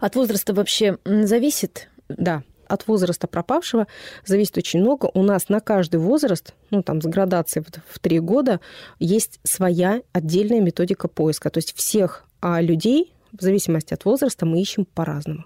От 0.00 0.14
возраста 0.14 0.54
вообще 0.54 0.98
зависит? 1.04 1.88
Да, 2.08 2.42
от 2.68 2.86
возраста 2.86 3.26
пропавшего 3.26 3.86
зависит 4.24 4.58
очень 4.58 4.80
много. 4.80 5.10
У 5.14 5.22
нас 5.22 5.48
на 5.48 5.60
каждый 5.60 5.98
возраст, 5.98 6.54
ну, 6.70 6.82
там, 6.82 7.02
с 7.02 7.06
градацией 7.06 7.64
в 7.88 7.98
три 7.98 8.20
года, 8.20 8.60
есть 8.98 9.40
своя 9.42 10.02
отдельная 10.12 10.60
методика 10.60 11.08
поиска. 11.08 11.50
То 11.50 11.58
есть 11.58 11.74
всех 11.74 12.24
а, 12.40 12.60
людей 12.60 13.12
в 13.32 13.42
зависимости 13.42 13.94
от 13.94 14.04
возраста 14.04 14.46
мы 14.46 14.60
ищем 14.60 14.84
по-разному. 14.84 15.44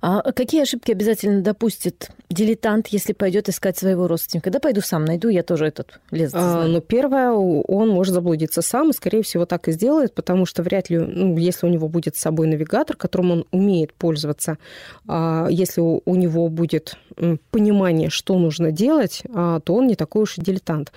А 0.00 0.32
какие 0.32 0.62
ошибки 0.62 0.92
обязательно 0.92 1.42
допустит 1.42 2.10
дилетант, 2.30 2.88
если 2.88 3.12
пойдет 3.12 3.48
искать 3.48 3.78
своего 3.78 4.06
родственника? 4.06 4.50
Да 4.50 4.60
пойду 4.60 4.80
сам 4.80 5.04
найду, 5.04 5.28
я 5.28 5.42
тоже 5.42 5.66
этот 5.66 6.00
лес. 6.10 6.32
А, 6.34 6.66
ну, 6.66 6.80
первое, 6.80 7.32
он 7.32 7.88
может 7.88 8.14
заблудиться 8.14 8.62
сам, 8.62 8.90
и, 8.90 8.92
скорее 8.92 9.22
всего, 9.22 9.46
так 9.46 9.68
и 9.68 9.72
сделает, 9.72 10.14
потому 10.14 10.46
что 10.46 10.62
вряд 10.62 10.90
ли, 10.90 10.98
ну, 10.98 11.36
если 11.38 11.66
у 11.66 11.70
него 11.70 11.88
будет 11.88 12.16
с 12.16 12.20
собой 12.20 12.46
навигатор, 12.46 12.96
которым 12.96 13.30
он 13.30 13.46
умеет 13.50 13.94
пользоваться, 13.94 14.58
а, 15.08 15.48
если 15.50 15.80
у, 15.80 16.02
у 16.04 16.14
него 16.14 16.48
будет 16.48 16.96
понимание, 17.50 18.10
что 18.10 18.38
нужно 18.38 18.72
делать, 18.72 19.22
а, 19.32 19.60
то 19.60 19.74
он 19.74 19.86
не 19.86 19.94
такой 19.94 20.22
уж 20.22 20.38
и 20.38 20.42
дилетант. 20.42 20.92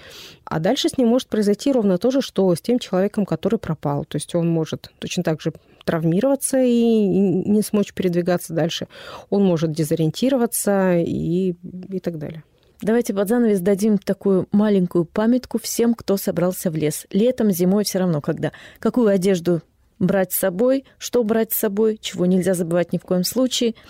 А 0.50 0.60
дальше 0.60 0.90
с 0.90 0.98
ним 0.98 1.10
может 1.10 1.28
произойти 1.28 1.72
ровно 1.72 2.00
то 2.00 2.10
же, 2.10 2.22
что 2.22 2.54
с 2.54 2.60
тем 2.60 2.80
человеком, 2.80 3.26
который 3.26 3.60
пропал. 3.60 4.04
То 4.06 4.16
есть 4.16 4.34
он 4.34 4.50
может 4.50 4.92
точно 4.98 5.24
так 5.24 5.42
же 5.42 5.54
травмироваться 5.86 6.60
и 6.60 6.74
не 6.76 7.62
смочь 7.62 7.94
передвигаться 7.94 8.54
дальше. 8.54 8.88
Он 9.30 9.46
может 9.46 9.72
дезориентироваться 9.72 10.98
и, 10.98 11.54
и 11.90 12.00
так 12.00 12.18
далее. 12.18 12.44
Давайте 12.82 13.14
под 13.14 13.28
занавес 13.28 13.60
дадим 13.60 14.00
такую 14.00 14.48
маленькую 14.52 15.06
памятку 15.06 15.60
всем, 15.60 15.94
кто 15.94 16.18
собрался 16.18 16.72
в 16.72 16.76
лес. 16.76 17.06
Летом, 17.12 17.52
зимой 17.52 17.84
все 17.84 18.00
равно, 18.00 18.20
когда. 18.20 18.52
Какую 18.80 19.10
одежду 19.10 19.62
брать 20.00 20.32
с 20.32 20.40
собой, 20.40 20.86
что 20.98 21.24
брать 21.24 21.52
с 21.52 21.58
собой, 21.58 22.00
чего 22.02 22.26
нельзя 22.26 22.56
забывать 22.56 22.92
ни 22.92 22.98
в 22.98 23.04
коем 23.04 23.24
случае– 23.24 23.76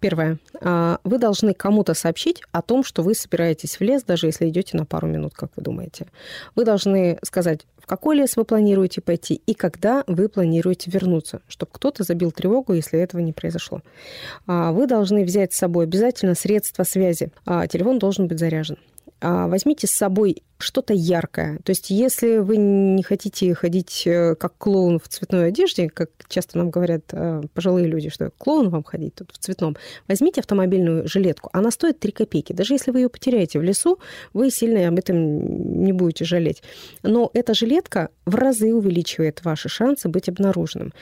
Первое. 0.00 0.38
А, 0.60 0.98
вы 1.04 1.18
должны 1.18 1.54
кому-то 1.54 1.94
сообщить 1.94 2.42
о 2.52 2.62
том, 2.62 2.84
что 2.84 3.02
вы 3.02 3.14
собираетесь 3.14 3.78
в 3.78 3.80
лес, 3.82 4.02
даже 4.02 4.26
если 4.26 4.48
идете 4.48 4.76
на 4.76 4.84
пару 4.84 5.06
минут, 5.06 5.34
как 5.34 5.50
вы 5.56 5.62
думаете. 5.62 6.06
Вы 6.54 6.64
должны 6.64 7.18
сказать, 7.22 7.66
в 7.78 7.86
какой 7.86 8.16
лес 8.16 8.36
вы 8.36 8.44
планируете 8.44 9.00
пойти 9.00 9.42
и 9.46 9.54
когда 9.54 10.04
вы 10.06 10.28
планируете 10.28 10.90
вернуться, 10.90 11.42
чтобы 11.48 11.70
кто-то 11.72 12.02
забил 12.02 12.32
тревогу, 12.32 12.72
если 12.72 12.98
этого 12.98 13.20
не 13.20 13.32
произошло. 13.32 13.82
А, 14.46 14.72
вы 14.72 14.86
должны 14.86 15.24
взять 15.24 15.52
с 15.52 15.58
собой 15.58 15.84
обязательно 15.84 16.34
средства 16.34 16.84
связи. 16.84 17.30
А, 17.44 17.66
телефон 17.66 17.98
должен 17.98 18.26
быть 18.26 18.38
заряжен. 18.38 18.78
Возьмите 19.20 19.86
с 19.86 19.90
собой 19.90 20.42
что-то 20.58 20.94
яркое. 20.94 21.58
То 21.64 21.70
есть 21.70 21.90
если 21.90 22.38
вы 22.38 22.56
не 22.56 23.02
хотите 23.02 23.54
ходить 23.54 24.02
э, 24.06 24.34
как 24.34 24.56
клоун 24.56 24.98
в 24.98 25.08
цветной 25.08 25.48
одежде, 25.48 25.88
как 25.88 26.10
часто 26.28 26.58
нам 26.58 26.70
говорят 26.70 27.04
э, 27.12 27.42
пожилые 27.52 27.86
люди, 27.86 28.08
что 28.08 28.30
клоун 28.38 28.70
вам 28.70 28.84
ходить 28.84 29.14
тут 29.16 29.32
в 29.32 29.38
цветном, 29.38 29.76
возьмите 30.08 30.40
автомобильную 30.40 31.08
жилетку. 31.08 31.50
Она 31.52 31.70
стоит 31.70 31.98
3 31.98 32.12
копейки. 32.12 32.52
Даже 32.52 32.74
если 32.74 32.90
вы 32.90 33.00
ее 33.00 33.08
потеряете 33.08 33.58
в 33.58 33.62
лесу, 33.62 33.98
вы 34.32 34.50
сильно 34.50 34.88
об 34.88 34.98
этом 34.98 35.82
не 35.82 35.92
будете 35.92 36.24
жалеть. 36.24 36.62
Но 37.02 37.30
эта 37.34 37.54
жилетка 37.54 38.10
в 38.24 38.34
разы 38.34 38.72
увеличивает 38.72 39.44
ваши 39.44 39.68
шансы 39.68 40.08
быть 40.08 40.28
обнаруженным. 40.28 40.92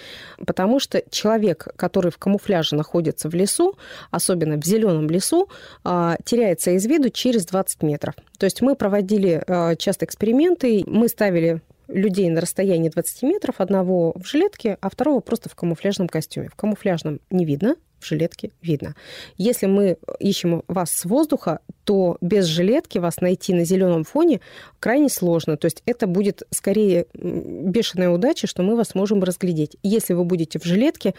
Потому 0.47 0.81
что 0.81 1.03
человек, 1.11 1.69
который 1.77 2.11
в 2.11 2.19
камуфляже 2.19 2.75
находится 2.77 3.29
в 3.29 3.35
лесу, 3.35 3.77
особенно 4.11 4.57
в 4.57 4.65
зеленом 4.65 5.09
лесу, 5.09 5.49
а, 5.85 6.17
теряется 6.25 6.71
из 6.73 6.87
виду 6.87 7.11
через 7.11 7.47
20 7.47 7.83
метров. 7.83 8.15
То 8.39 8.47
есть 8.47 8.61
мы 8.61 8.75
проводили 8.75 9.42
а, 9.47 9.77
часто 9.77 10.05
эксперименты. 10.05 10.85
Мы 10.87 11.09
ставили 11.09 11.61
людей 11.89 12.29
на 12.31 12.41
расстоянии 12.41 12.89
20 12.89 13.23
метров, 13.23 13.57
одного 13.59 14.13
в 14.17 14.27
жилетке, 14.27 14.79
а 14.81 14.91
второго 14.91 15.21
просто 15.21 15.49
в 15.49 15.55
камуфляжном 15.55 16.09
костюме. 16.09 16.49
В 16.49 16.55
камуфляжном 16.55 17.21
не 17.31 17.45
видно, 17.45 17.77
в 18.03 18.07
жилетке 18.07 18.51
видно. 18.61 18.95
Если 19.37 19.67
мы 19.67 19.97
ищем 20.19 20.63
вас 20.69 20.91
с 20.91 21.05
воздуха, 21.05 21.61
то 21.85 22.19
без 22.21 22.47
жилетки 22.47 22.99
вас 22.99 23.21
найти 23.21 23.55
на 23.55 23.65
зеленом 23.65 24.05
фоне 24.05 24.41
крайне 24.81 25.09
сложно. 25.09 25.57
То 25.57 25.67
есть 25.67 25.83
это 25.87 26.07
будет 26.07 26.43
скорее 26.51 27.07
бешеная 27.15 28.11
удача, 28.11 28.47
что 28.47 28.63
мы 28.63 28.77
вас 28.77 28.95
можем 28.95 29.23
разглядеть. 29.23 29.77
Если 29.83 30.15
вы 30.15 30.25
будете 30.25 30.59
в 30.59 30.65
жилетке, 30.65 31.15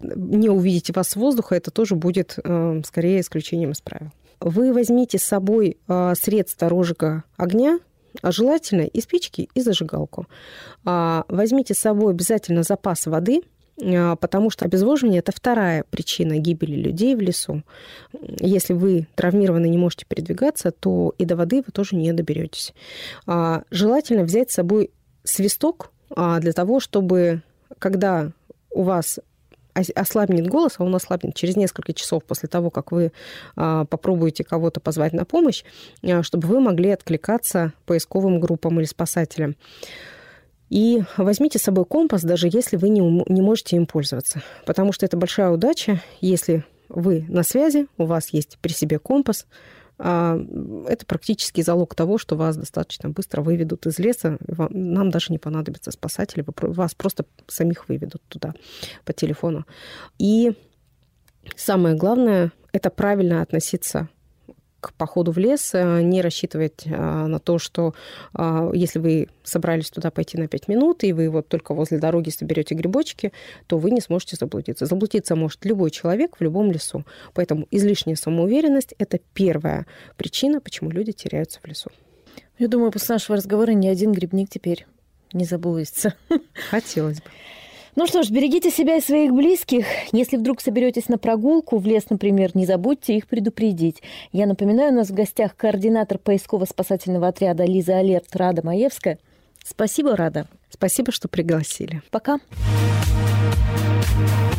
не 0.00 0.48
увидите 0.48 0.92
вас 0.92 1.08
с 1.08 1.16
воздуха, 1.16 1.54
это 1.56 1.70
тоже 1.70 1.94
будет 1.94 2.38
э, 2.42 2.82
скорее 2.84 3.20
исключением 3.20 3.72
из 3.72 3.80
правил. 3.80 4.10
Вы 4.40 4.72
возьмите 4.72 5.18
с 5.18 5.24
собой 5.24 5.78
а, 5.88 6.14
средства 6.14 6.68
розжига 6.68 7.24
огня, 7.36 7.80
а 8.22 8.32
желательно 8.32 8.82
и 8.82 9.00
спички, 9.00 9.48
и 9.54 9.60
зажигалку. 9.60 10.26
А, 10.84 11.24
возьмите 11.28 11.74
с 11.74 11.78
собой 11.78 12.12
обязательно 12.12 12.62
запас 12.62 13.06
воды, 13.06 13.42
потому 13.76 14.50
что 14.50 14.64
обезвоживание– 14.64 15.18
это 15.20 15.30
вторая 15.30 15.84
причина 15.88 16.38
гибели 16.38 16.74
людей 16.74 17.14
в 17.14 17.20
лесу. 17.20 17.62
Если 18.40 18.72
вы 18.72 19.06
травмированы 19.14 19.66
и 19.66 19.70
не 19.70 19.78
можете 19.78 20.04
передвигаться, 20.04 20.72
то 20.72 21.14
и 21.16 21.24
до 21.24 21.36
воды 21.36 21.62
вы 21.64 21.70
тоже 21.70 21.94
не 21.94 22.12
доберетесь. 22.12 22.74
Желательно 23.70 24.24
взять 24.24 24.50
с 24.50 24.54
собой 24.54 24.90
свисток 25.22 25.92
для 26.10 26.52
того, 26.52 26.80
чтобы 26.80 27.42
когда 27.78 28.32
у 28.72 28.82
вас 28.82 29.20
ослабнет 29.94 30.46
голос, 30.48 30.74
а 30.78 30.84
он 30.84 30.94
ослабнет 30.94 31.34
через 31.34 31.56
несколько 31.56 31.92
часов 31.92 32.24
после 32.24 32.48
того, 32.48 32.70
как 32.70 32.92
вы 32.92 33.12
а, 33.56 33.84
попробуете 33.84 34.44
кого-то 34.44 34.80
позвать 34.80 35.12
на 35.12 35.24
помощь, 35.24 35.64
а, 36.02 36.22
чтобы 36.22 36.48
вы 36.48 36.60
могли 36.60 36.90
откликаться 36.90 37.72
поисковым 37.86 38.40
группам 38.40 38.78
или 38.78 38.86
спасателям. 38.86 39.56
И 40.70 41.02
возьмите 41.16 41.58
с 41.58 41.62
собой 41.62 41.86
компас, 41.86 42.22
даже 42.22 42.48
если 42.52 42.76
вы 42.76 42.90
не, 42.90 43.00
не 43.00 43.40
можете 43.40 43.76
им 43.76 43.86
пользоваться. 43.86 44.42
Потому 44.66 44.92
что 44.92 45.06
это 45.06 45.16
большая 45.16 45.50
удача, 45.50 46.02
если 46.20 46.64
вы 46.88 47.24
на 47.28 47.42
связи, 47.42 47.86
у 47.96 48.04
вас 48.04 48.30
есть 48.32 48.58
при 48.60 48.72
себе 48.72 48.98
компас, 48.98 49.46
это 49.98 51.06
практически 51.06 51.60
залог 51.60 51.94
того, 51.94 52.18
что 52.18 52.36
вас 52.36 52.56
достаточно 52.56 53.08
быстро 53.10 53.42
выведут 53.42 53.86
из 53.86 53.98
леса. 53.98 54.38
Нам 54.70 55.10
даже 55.10 55.32
не 55.32 55.38
понадобится 55.38 55.90
спасатели, 55.90 56.44
вас 56.46 56.94
просто 56.94 57.24
самих 57.48 57.88
выведут 57.88 58.22
туда 58.28 58.54
по 59.04 59.12
телефону. 59.12 59.66
И 60.18 60.52
самое 61.56 61.96
главное– 61.96 62.52
это 62.72 62.90
правильно 62.90 63.42
относиться 63.42 64.08
к 64.80 64.92
походу 64.94 65.32
в 65.32 65.38
лес 65.38 65.74
э, 65.74 66.02
не 66.02 66.22
рассчитывать 66.22 66.86
на 66.86 67.38
то, 67.38 67.58
что 67.58 67.94
если 68.72 68.98
вы 68.98 69.28
собрались 69.42 69.90
туда 69.90 70.10
пойти 70.10 70.38
на 70.38 70.48
5 70.48 70.68
минут, 70.68 71.04
и 71.04 71.12
вы 71.12 71.28
вот 71.30 71.48
только 71.48 71.74
возле 71.74 71.98
дороги 71.98 72.30
соберете 72.30 72.74
грибочки, 72.74 73.32
то 73.66 73.78
вы 73.78 73.90
не 73.90 74.00
сможете 74.00 74.36
заблудиться. 74.36 74.86
Заблудиться 74.86 75.36
может 75.36 75.64
любой 75.64 75.90
человек 75.90 76.36
в 76.38 76.42
любом 76.42 76.70
лесу. 76.70 77.04
Поэтому 77.34 77.66
излишняя 77.70 78.16
самоуверенность– 78.16 78.94
это 78.98 79.18
первая 79.34 79.86
причина, 80.16 80.60
почему 80.60 80.90
люди 80.90 81.12
теряются 81.12 81.60
в 81.62 81.66
лесу. 81.66 81.90
Я 82.58 82.68
думаю, 82.68 82.90
после 82.90 83.14
нашего 83.14 83.36
разговора 83.36 83.70
ни 83.72 83.86
один 83.86 84.12
грибник 84.12 84.50
теперь 84.50 84.86
не 85.32 85.44
заблудится. 85.44 86.14
Хотелось 86.70 87.20
бы. 87.20 87.30
Ну 87.98 88.06
что 88.06 88.22
ж, 88.22 88.30
берегите 88.30 88.70
себя 88.70 88.94
и 88.94 89.00
своих 89.00 89.32
близких. 89.32 89.84
Если 90.12 90.36
вдруг 90.36 90.60
соберетесь 90.60 91.08
на 91.08 91.18
прогулку 91.18 91.78
в 91.78 91.84
лес, 91.84 92.04
например, 92.10 92.52
не 92.54 92.64
забудьте 92.64 93.16
их 93.16 93.26
предупредить. 93.26 94.04
Я 94.30 94.46
напоминаю, 94.46 94.92
у 94.92 94.94
нас 94.94 95.10
в 95.10 95.14
гостях 95.14 95.56
координатор 95.56 96.18
поисково-спасательного 96.18 97.26
отряда 97.26 97.64
Лиза 97.64 97.98
Алерт 97.98 98.36
Рада 98.36 98.64
Маевская. 98.64 99.18
Спасибо, 99.64 100.14
Рада. 100.14 100.46
Спасибо, 100.70 101.10
что 101.10 101.26
пригласили. 101.26 102.00
Пока. 102.12 102.38
Пока. 102.38 104.57